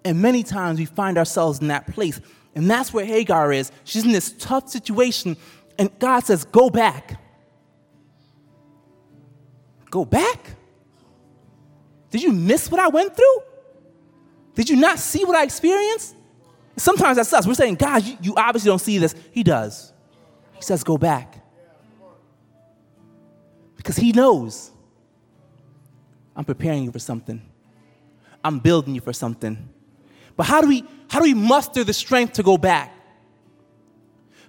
And 0.04 0.22
many 0.22 0.42
times 0.42 0.78
we 0.78 0.86
find 0.86 1.18
ourselves 1.18 1.60
in 1.60 1.68
that 1.68 1.86
place. 1.88 2.20
And 2.54 2.70
that's 2.70 2.92
where 2.92 3.04
Hagar 3.04 3.52
is. 3.52 3.70
She's 3.84 4.04
in 4.04 4.12
this 4.12 4.32
tough 4.38 4.70
situation, 4.70 5.36
and 5.78 5.90
God 5.98 6.20
says, 6.20 6.44
Go 6.44 6.70
back. 6.70 7.20
Go 9.90 10.04
back? 10.04 10.54
Did 12.10 12.22
you 12.22 12.32
miss 12.32 12.70
what 12.70 12.80
I 12.80 12.88
went 12.88 13.14
through? 13.14 13.42
Did 14.54 14.70
you 14.70 14.76
not 14.76 14.98
see 14.98 15.24
what 15.24 15.36
I 15.36 15.42
experienced? 15.42 16.15
Sometimes 16.76 17.16
that's 17.16 17.32
us. 17.32 17.46
We're 17.46 17.54
saying, 17.54 17.76
God, 17.76 18.02
you, 18.02 18.18
you 18.20 18.34
obviously 18.36 18.68
don't 18.68 18.80
see 18.80 18.98
this. 18.98 19.14
He 19.32 19.42
does. 19.42 19.92
He 20.54 20.62
says, 20.62 20.84
go 20.84 20.98
back. 20.98 21.42
Because 23.76 23.96
he 23.96 24.12
knows 24.12 24.70
I'm 26.36 26.44
preparing 26.44 26.84
you 26.84 26.92
for 26.92 26.98
something. 26.98 27.40
I'm 28.44 28.58
building 28.58 28.94
you 28.94 29.00
for 29.00 29.12
something. 29.12 29.68
But 30.36 30.44
how 30.44 30.60
do 30.60 30.68
we 30.68 30.84
how 31.08 31.20
do 31.20 31.24
we 31.24 31.34
muster 31.34 31.82
the 31.82 31.94
strength 31.94 32.34
to 32.34 32.42
go 32.42 32.58
back? 32.58 32.92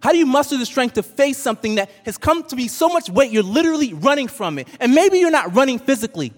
How 0.02 0.12
do 0.12 0.18
you 0.18 0.26
muster 0.26 0.58
the 0.58 0.66
strength 0.66 0.94
to 0.96 1.04
face 1.04 1.38
something 1.38 1.76
that 1.76 1.90
has 2.06 2.18
come 2.18 2.44
to 2.44 2.56
be 2.56 2.68
so 2.68 2.88
much 2.90 3.10
weight 3.10 3.32
you're 3.32 3.42
literally 3.42 3.94
running 3.94 4.28
from 4.28 4.60
it? 4.60 4.68
And 4.80 4.94
maybe 4.94 5.18
you're 5.18 5.32
not 5.32 5.56
running 5.56 5.80
physically. 5.80 6.34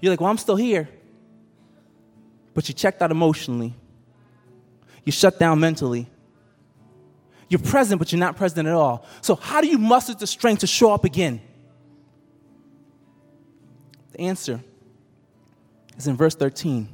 You're 0.00 0.12
like, 0.12 0.20
well, 0.20 0.30
I'm 0.30 0.38
still 0.38 0.56
here. 0.56 0.88
But 2.52 2.68
you 2.68 2.74
checked 2.74 3.02
out 3.02 3.10
emotionally. 3.10 3.74
You 5.04 5.12
shut 5.12 5.38
down 5.38 5.60
mentally. 5.60 6.08
You're 7.48 7.60
present, 7.60 7.98
but 7.98 8.10
you're 8.10 8.18
not 8.18 8.36
present 8.36 8.66
at 8.66 8.74
all. 8.74 9.06
So, 9.20 9.34
how 9.34 9.60
do 9.60 9.68
you 9.68 9.78
muster 9.78 10.14
the 10.14 10.26
strength 10.26 10.60
to 10.60 10.66
show 10.66 10.92
up 10.92 11.04
again? 11.04 11.40
The 14.12 14.20
answer 14.20 14.60
is 15.96 16.06
in 16.06 16.16
verse 16.16 16.34
13. 16.34 16.88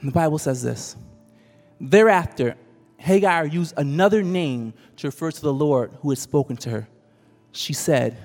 And 0.00 0.08
the 0.08 0.12
Bible 0.12 0.38
says 0.38 0.62
this 0.62 0.96
Thereafter, 1.80 2.56
Hagar 2.96 3.46
used 3.46 3.74
another 3.76 4.22
name 4.22 4.74
to 4.96 5.08
refer 5.08 5.30
to 5.30 5.40
the 5.40 5.52
Lord 5.52 5.92
who 6.00 6.10
had 6.10 6.18
spoken 6.18 6.56
to 6.58 6.70
her. 6.70 6.88
She 7.52 7.72
said, 7.72 8.16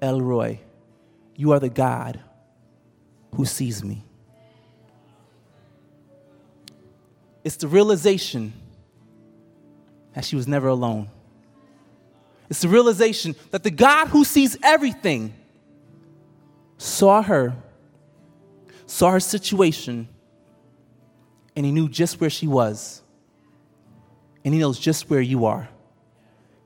El 0.00 0.20
Roi, 0.20 0.60
you 1.36 1.52
are 1.52 1.60
the 1.60 1.68
God 1.68 2.20
who 3.34 3.44
sees 3.44 3.84
me. 3.84 4.04
It's 7.42 7.56
the 7.56 7.68
realization 7.68 8.52
that 10.14 10.24
she 10.24 10.36
was 10.36 10.46
never 10.46 10.68
alone. 10.68 11.08
It's 12.48 12.62
the 12.62 12.68
realization 12.68 13.36
that 13.50 13.62
the 13.62 13.70
God 13.70 14.08
who 14.08 14.24
sees 14.24 14.56
everything 14.62 15.32
saw 16.76 17.22
her, 17.22 17.54
saw 18.86 19.12
her 19.12 19.20
situation, 19.20 20.08
and 21.54 21.64
he 21.64 21.72
knew 21.72 21.88
just 21.88 22.20
where 22.20 22.30
she 22.30 22.46
was. 22.46 23.02
And 24.44 24.54
he 24.54 24.60
knows 24.60 24.78
just 24.78 25.08
where 25.08 25.20
you 25.20 25.44
are. 25.44 25.68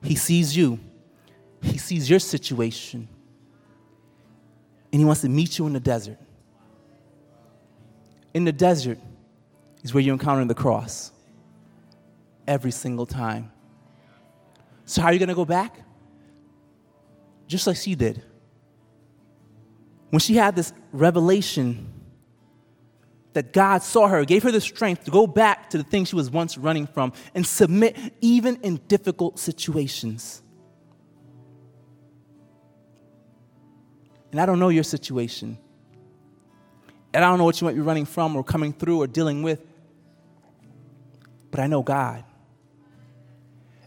He 0.02 0.14
sees 0.14 0.56
you, 0.56 0.78
he 1.62 1.78
sees 1.78 2.08
your 2.08 2.18
situation, 2.18 3.08
and 4.92 5.00
he 5.00 5.04
wants 5.04 5.22
to 5.22 5.28
meet 5.28 5.58
you 5.58 5.66
in 5.66 5.72
the 5.72 5.80
desert. 5.80 6.18
In 8.32 8.44
the 8.44 8.52
desert 8.52 8.98
is 9.84 9.94
where 9.94 10.02
you 10.02 10.12
encounter 10.12 10.44
the 10.46 10.54
cross 10.54 11.12
every 12.48 12.72
single 12.72 13.06
time. 13.06 13.52
So, 14.86 15.00
how 15.00 15.08
are 15.08 15.12
you 15.12 15.18
going 15.18 15.28
to 15.28 15.34
go 15.34 15.44
back? 15.44 15.78
Just 17.46 17.66
like 17.66 17.76
she 17.76 17.94
did. 17.94 18.22
When 20.10 20.20
she 20.20 20.34
had 20.34 20.56
this 20.56 20.72
revelation 20.92 21.90
that 23.34 23.52
God 23.52 23.82
saw 23.82 24.06
her, 24.08 24.24
gave 24.24 24.42
her 24.42 24.52
the 24.52 24.60
strength 24.60 25.04
to 25.04 25.10
go 25.10 25.26
back 25.26 25.70
to 25.70 25.78
the 25.78 25.84
thing 25.84 26.04
she 26.04 26.16
was 26.16 26.30
once 26.30 26.56
running 26.56 26.86
from 26.86 27.12
and 27.34 27.46
submit 27.46 27.96
even 28.20 28.56
in 28.62 28.76
difficult 28.88 29.38
situations. 29.38 30.42
And 34.30 34.40
I 34.40 34.46
don't 34.46 34.58
know 34.58 34.68
your 34.68 34.84
situation. 34.84 35.58
And 37.12 37.24
I 37.24 37.28
don't 37.28 37.38
know 37.38 37.44
what 37.44 37.60
you 37.60 37.66
might 37.66 37.74
be 37.74 37.80
running 37.80 38.04
from 38.04 38.34
or 38.34 38.42
coming 38.42 38.72
through 38.72 39.02
or 39.02 39.06
dealing 39.06 39.42
with. 39.42 39.64
But 41.54 41.62
I 41.62 41.68
know 41.68 41.84
God. 41.84 42.24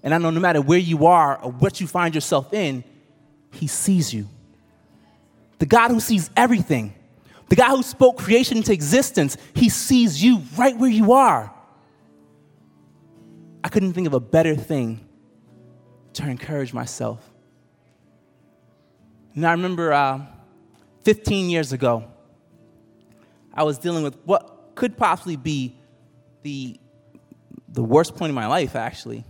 And 0.01 0.13
I 0.13 0.19
know 0.19 0.29
no 0.29 0.39
matter 0.39 0.61
where 0.61 0.79
you 0.79 1.05
are 1.05 1.37
or 1.43 1.51
what 1.51 1.81
you 1.81 1.85
find 1.85 2.15
yourself 2.15 2.53
in, 2.53 2.81
He 3.51 3.67
sees 3.67 4.13
you. 4.13 4.29
The 5.59 5.65
God 5.65 5.91
who 5.91 5.99
sees 5.99 6.29
everything, 6.37 6.93
the 7.49 7.57
God 7.57 7.75
who 7.75 7.83
spoke 7.83 8.19
creation 8.19 8.55
into 8.55 8.71
existence, 8.71 9.35
He 9.53 9.67
sees 9.67 10.23
you 10.23 10.43
right 10.55 10.77
where 10.77 10.89
you 10.89 11.11
are. 11.11 11.53
I 13.65 13.67
couldn't 13.67 13.91
think 13.91 14.07
of 14.07 14.13
a 14.13 14.21
better 14.21 14.55
thing 14.55 15.05
to 16.13 16.29
encourage 16.29 16.73
myself. 16.73 17.29
And 19.35 19.45
I 19.45 19.51
remember 19.51 19.91
uh, 19.91 20.21
15 21.03 21.49
years 21.49 21.73
ago, 21.73 22.05
I 23.53 23.63
was 23.63 23.77
dealing 23.77 24.03
with 24.03 24.17
what 24.23 24.71
could 24.75 24.95
possibly 24.95 25.35
be 25.35 25.75
the, 26.43 26.79
the 27.69 27.83
worst 27.83 28.15
point 28.15 28.29
in 28.29 28.35
my 28.35 28.47
life, 28.47 28.75
actually. 28.75 29.23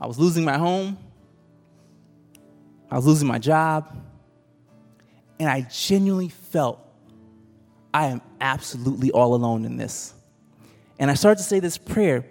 I 0.00 0.06
was 0.06 0.18
losing 0.18 0.44
my 0.44 0.58
home, 0.58 0.98
I 2.90 2.96
was 2.96 3.06
losing 3.06 3.26
my 3.26 3.38
job, 3.38 3.96
and 5.38 5.48
I 5.48 5.62
genuinely 5.62 6.28
felt 6.28 6.80
I 7.92 8.06
am 8.06 8.20
absolutely 8.40 9.10
all 9.10 9.34
alone 9.34 9.64
in 9.64 9.76
this. 9.76 10.12
And 10.98 11.10
I 11.10 11.14
started 11.14 11.38
to 11.38 11.48
say 11.48 11.60
this 11.60 11.78
prayer 11.78 12.26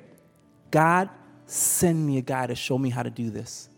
God, 0.71 1.09
send 1.45 2.05
me 2.05 2.17
a 2.17 2.21
guy 2.21 2.47
to 2.47 2.55
show 2.55 2.77
me 2.77 2.89
how 2.89 3.03
to 3.03 3.09
do 3.09 3.29
this. 3.29 3.69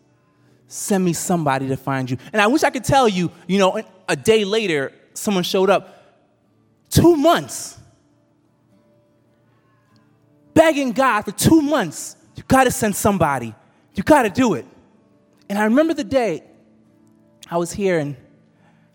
Send 0.67 1.05
me 1.05 1.13
somebody 1.13 1.67
to 1.69 1.77
find 1.77 2.09
you. 2.09 2.17
And 2.33 2.41
I 2.41 2.47
wish 2.47 2.63
I 2.63 2.69
could 2.69 2.83
tell 2.83 3.07
you, 3.07 3.31
you 3.47 3.57
know, 3.57 3.81
a 4.09 4.15
day 4.15 4.43
later, 4.43 4.91
someone 5.13 5.43
showed 5.43 5.69
up. 5.69 5.93
Two 6.89 7.15
months. 7.15 7.76
Begging 10.57 10.91
God 10.91 11.21
for 11.21 11.31
two 11.31 11.61
months. 11.61 12.15
You 12.35 12.43
gotta 12.47 12.71
send 12.71 12.95
somebody. 12.95 13.53
You 13.97 14.03
got 14.03 14.23
to 14.23 14.29
do 14.29 14.53
it. 14.53 14.65
And 15.49 15.57
I 15.57 15.63
remember 15.63 15.95
the 15.95 16.03
day 16.03 16.43
I 17.49 17.57
was 17.57 17.71
here 17.71 17.97
and 17.97 18.15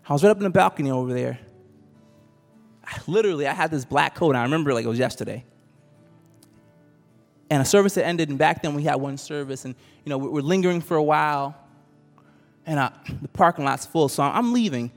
I 0.07 0.13
was 0.13 0.23
right 0.23 0.29
up 0.29 0.37
in 0.37 0.43
the 0.43 0.49
balcony 0.49 0.91
over 0.91 1.13
there. 1.13 1.39
I, 2.85 2.99
literally, 3.05 3.45
I 3.45 3.53
had 3.53 3.69
this 3.69 3.83
black 3.83 4.15
coat. 4.15 4.29
And 4.29 4.37
I 4.37 4.43
remember 4.43 4.73
like 4.73 4.85
it 4.85 4.87
was 4.87 4.99
yesterday. 4.99 5.43
And 7.49 7.61
a 7.61 7.65
service 7.65 7.95
had 7.95 8.05
ended, 8.05 8.29
and 8.29 8.39
back 8.39 8.63
then 8.63 8.73
we 8.73 8.83
had 8.83 8.95
one 8.95 9.17
service, 9.17 9.65
and 9.65 9.75
you 10.05 10.09
know 10.09 10.17
we're 10.17 10.41
lingering 10.41 10.81
for 10.81 10.97
a 10.97 11.03
while, 11.03 11.55
and 12.65 12.79
uh, 12.79 12.89
the 13.21 13.27
parking 13.27 13.63
lot's 13.63 13.85
full, 13.85 14.09
so 14.09 14.23
I'm 14.23 14.53
leaving, 14.53 14.89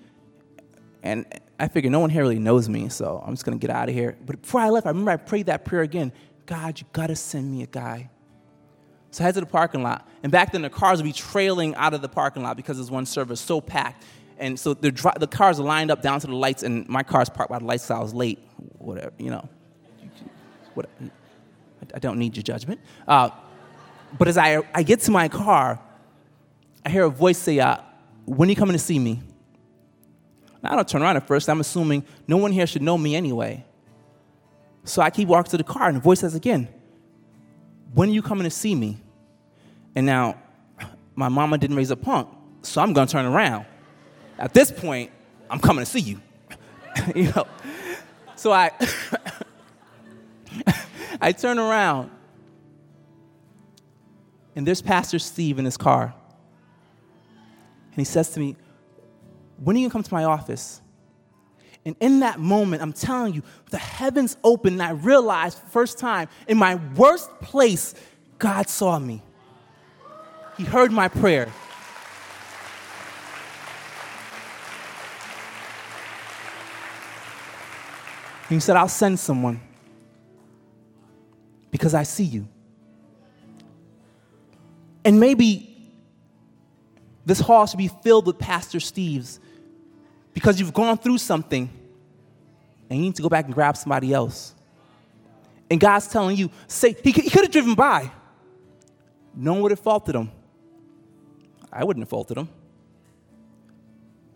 and 1.02 1.26
I 1.60 1.68
figured 1.68 1.92
no 1.92 2.00
one 2.00 2.08
here 2.08 2.22
really 2.22 2.38
knows 2.38 2.66
me, 2.66 2.88
so 2.88 3.22
I'm 3.26 3.34
just 3.34 3.44
gonna 3.44 3.58
get 3.58 3.68
out 3.68 3.90
of 3.90 3.94
here. 3.94 4.16
But 4.24 4.40
before 4.40 4.62
I 4.62 4.70
left, 4.70 4.86
I 4.86 4.90
remember 4.90 5.10
I 5.10 5.16
prayed 5.18 5.46
that 5.46 5.66
prayer 5.66 5.82
again. 5.82 6.12
God, 6.46 6.80
you 6.80 6.86
gotta 6.92 7.16
send 7.16 7.50
me 7.50 7.62
a 7.62 7.66
guy 7.66 8.10
so 9.16 9.24
I 9.24 9.28
head 9.28 9.34
to 9.36 9.40
the 9.40 9.46
parking 9.46 9.82
lot. 9.82 10.06
And 10.22 10.30
back 10.30 10.52
then, 10.52 10.60
the 10.60 10.68
cars 10.68 10.98
would 10.98 11.06
be 11.06 11.12
trailing 11.14 11.74
out 11.76 11.94
of 11.94 12.02
the 12.02 12.08
parking 12.08 12.42
lot 12.42 12.54
because 12.54 12.76
there's 12.76 12.90
one 12.90 13.06
service 13.06 13.40
so 13.40 13.62
packed. 13.62 14.04
And 14.38 14.60
so 14.60 14.74
the, 14.74 14.90
the 15.18 15.26
cars 15.26 15.58
lined 15.58 15.90
up 15.90 16.02
down 16.02 16.20
to 16.20 16.26
the 16.26 16.36
lights, 16.36 16.62
and 16.62 16.86
my 16.86 17.02
car's 17.02 17.30
parked 17.30 17.50
by 17.50 17.58
the 17.58 17.64
lights, 17.64 17.84
so 17.84 17.94
I 17.94 18.00
was 18.00 18.12
late. 18.12 18.38
Whatever, 18.76 19.12
you 19.16 19.30
know. 19.30 19.48
What, 20.74 20.90
I 21.94 21.98
don't 21.98 22.18
need 22.18 22.36
your 22.36 22.42
judgment. 22.42 22.78
Uh, 23.08 23.30
but 24.18 24.28
as 24.28 24.36
I, 24.36 24.60
I 24.74 24.82
get 24.82 25.00
to 25.00 25.10
my 25.10 25.28
car, 25.28 25.80
I 26.84 26.90
hear 26.90 27.04
a 27.04 27.08
voice 27.08 27.38
say, 27.38 27.58
uh, 27.58 27.78
When 28.26 28.48
are 28.48 28.50
you 28.50 28.56
coming 28.56 28.74
to 28.74 28.78
see 28.78 28.98
me? 28.98 29.22
Now, 30.62 30.74
I 30.74 30.76
don't 30.76 30.86
turn 30.86 31.00
around 31.00 31.16
at 31.16 31.26
first. 31.26 31.48
I'm 31.48 31.60
assuming 31.60 32.04
no 32.28 32.36
one 32.36 32.52
here 32.52 32.66
should 32.66 32.82
know 32.82 32.98
me 32.98 33.16
anyway. 33.16 33.64
So 34.86 35.02
I 35.02 35.10
keep 35.10 35.28
walking 35.28 35.50
to 35.50 35.58
the 35.58 35.64
car, 35.64 35.88
and 35.88 35.96
the 35.96 36.00
voice 36.00 36.20
says 36.20 36.34
again, 36.34 36.68
When 37.92 38.08
are 38.08 38.12
you 38.12 38.22
coming 38.22 38.44
to 38.44 38.50
see 38.50 38.74
me? 38.74 38.98
And 39.94 40.06
now, 40.06 40.40
my 41.14 41.28
mama 41.28 41.58
didn't 41.58 41.76
raise 41.76 41.90
a 41.90 41.96
punk, 41.96 42.28
so 42.62 42.80
I'm 42.80 42.92
gonna 42.92 43.06
turn 43.06 43.26
around. 43.26 43.66
At 44.38 44.54
this 44.54 44.70
point, 44.70 45.10
I'm 45.50 45.58
coming 45.58 45.84
to 45.84 45.90
see 45.90 46.00
you. 46.00 46.20
you 47.14 47.32
know? 47.32 47.46
So 48.36 48.52
I 48.52 48.70
I 51.20 51.32
turn 51.32 51.58
around 51.58 52.10
and 54.54 54.66
there's 54.66 54.80
Pastor 54.80 55.18
Steve 55.18 55.58
in 55.58 55.64
his 55.66 55.76
car. 55.76 56.14
And 57.90 57.98
he 57.98 58.04
says 58.04 58.30
to 58.30 58.40
me, 58.40 58.56
When 59.58 59.76
are 59.76 59.78
you 59.78 59.86
gonna 59.86 59.92
come 59.92 60.02
to 60.02 60.14
my 60.14 60.24
office? 60.24 60.80
And 61.86 61.94
in 62.00 62.18
that 62.20 62.40
moment, 62.40 62.82
I'm 62.82 62.92
telling 62.92 63.32
you, 63.32 63.44
the 63.70 63.78
heavens 63.78 64.36
opened 64.42 64.74
and 64.74 64.82
I 64.82 64.90
realized 64.90 65.60
first 65.70 65.98
time 65.98 66.28
in 66.48 66.58
my 66.58 66.74
worst 66.96 67.30
place, 67.40 67.94
God 68.38 68.68
saw 68.68 68.98
me. 68.98 69.22
He 70.58 70.64
heard 70.64 70.90
my 70.90 71.06
prayer. 71.06 71.48
he 78.48 78.60
said, 78.60 78.76
I'll 78.76 78.88
send 78.88 79.18
someone 79.18 79.60
because 81.70 81.94
I 81.94 82.02
see 82.02 82.24
you. 82.24 82.48
And 85.04 85.20
maybe 85.20 85.90
this 87.24 87.38
hall 87.40 87.66
should 87.66 87.78
be 87.78 87.88
filled 87.88 88.26
with 88.26 88.38
Pastor 88.38 88.80
Steve's 88.80 89.40
because 90.36 90.60
you've 90.60 90.74
gone 90.74 90.98
through 90.98 91.16
something 91.16 91.66
and 92.90 92.98
you 92.98 93.06
need 93.06 93.16
to 93.16 93.22
go 93.22 93.28
back 93.30 93.46
and 93.46 93.54
grab 93.54 93.74
somebody 93.74 94.12
else. 94.12 94.54
And 95.70 95.80
God's 95.80 96.08
telling 96.08 96.36
you, 96.36 96.50
say, 96.66 96.94
he, 97.02 97.10
he 97.10 97.30
could 97.30 97.44
have 97.44 97.50
driven 97.50 97.74
by. 97.74 98.10
No 99.34 99.54
one 99.54 99.62
would 99.62 99.70
have 99.70 99.80
faulted 99.80 100.14
him. 100.14 100.30
I 101.72 101.84
wouldn't 101.84 102.02
have 102.02 102.10
faulted 102.10 102.36
him. 102.36 102.50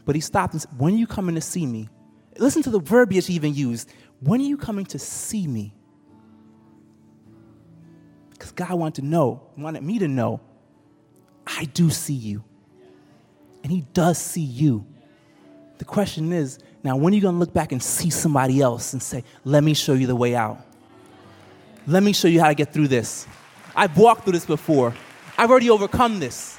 But 0.06 0.14
he 0.14 0.22
stopped 0.22 0.54
and 0.54 0.62
said, 0.62 0.70
When 0.78 0.94
are 0.94 0.96
you 0.96 1.06
coming 1.06 1.34
to 1.34 1.42
see 1.42 1.66
me? 1.66 1.90
Listen 2.38 2.62
to 2.62 2.70
the 2.70 2.80
verbiage 2.80 3.26
he 3.26 3.34
even 3.34 3.54
used. 3.54 3.92
When 4.20 4.40
are 4.40 4.44
you 4.44 4.56
coming 4.56 4.86
to 4.86 4.98
see 4.98 5.46
me? 5.46 5.74
Because 8.30 8.52
God 8.52 8.72
wanted 8.72 9.02
to 9.02 9.06
know, 9.06 9.42
wanted 9.54 9.82
me 9.82 9.98
to 9.98 10.08
know, 10.08 10.40
I 11.46 11.66
do 11.66 11.90
see 11.90 12.14
you. 12.14 12.42
And 13.62 13.70
he 13.70 13.82
does 13.92 14.16
see 14.16 14.40
you. 14.40 14.86
The 15.80 15.86
question 15.86 16.30
is, 16.30 16.58
now 16.84 16.94
when 16.94 17.14
are 17.14 17.16
you 17.16 17.22
going 17.22 17.36
to 17.36 17.38
look 17.38 17.54
back 17.54 17.72
and 17.72 17.82
see 17.82 18.10
somebody 18.10 18.60
else 18.60 18.92
and 18.92 19.02
say, 19.02 19.24
let 19.46 19.64
me 19.64 19.72
show 19.72 19.94
you 19.94 20.06
the 20.06 20.14
way 20.14 20.34
out? 20.34 20.58
Let 21.86 22.02
me 22.02 22.12
show 22.12 22.28
you 22.28 22.38
how 22.38 22.48
to 22.48 22.54
get 22.54 22.70
through 22.74 22.88
this. 22.88 23.26
I've 23.74 23.96
walked 23.96 24.24
through 24.24 24.34
this 24.34 24.44
before. 24.44 24.94
I've 25.38 25.50
already 25.50 25.70
overcome 25.70 26.20
this. 26.20 26.58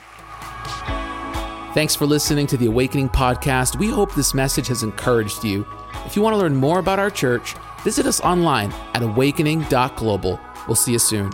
Thanks 1.75 1.95
for 1.95 2.07
listening 2.07 2.47
to 2.47 2.57
the 2.57 2.65
Awakening 2.65 3.09
Podcast. 3.09 3.77
We 3.77 3.91
hope 3.91 4.15
this 4.15 4.33
message 4.33 4.67
has 4.69 4.81
encouraged 4.81 5.43
you. 5.43 5.67
If 6.07 6.15
you 6.15 6.23
want 6.23 6.33
to 6.33 6.39
learn 6.39 6.55
more 6.55 6.79
about 6.79 6.97
our 6.97 7.11
church, 7.11 7.53
visit 7.83 8.07
us 8.07 8.21
online 8.21 8.71
at 8.95 9.03
awakening.global. 9.03 10.39
We'll 10.67 10.75
see 10.75 10.93
you 10.93 10.99
soon. 10.99 11.29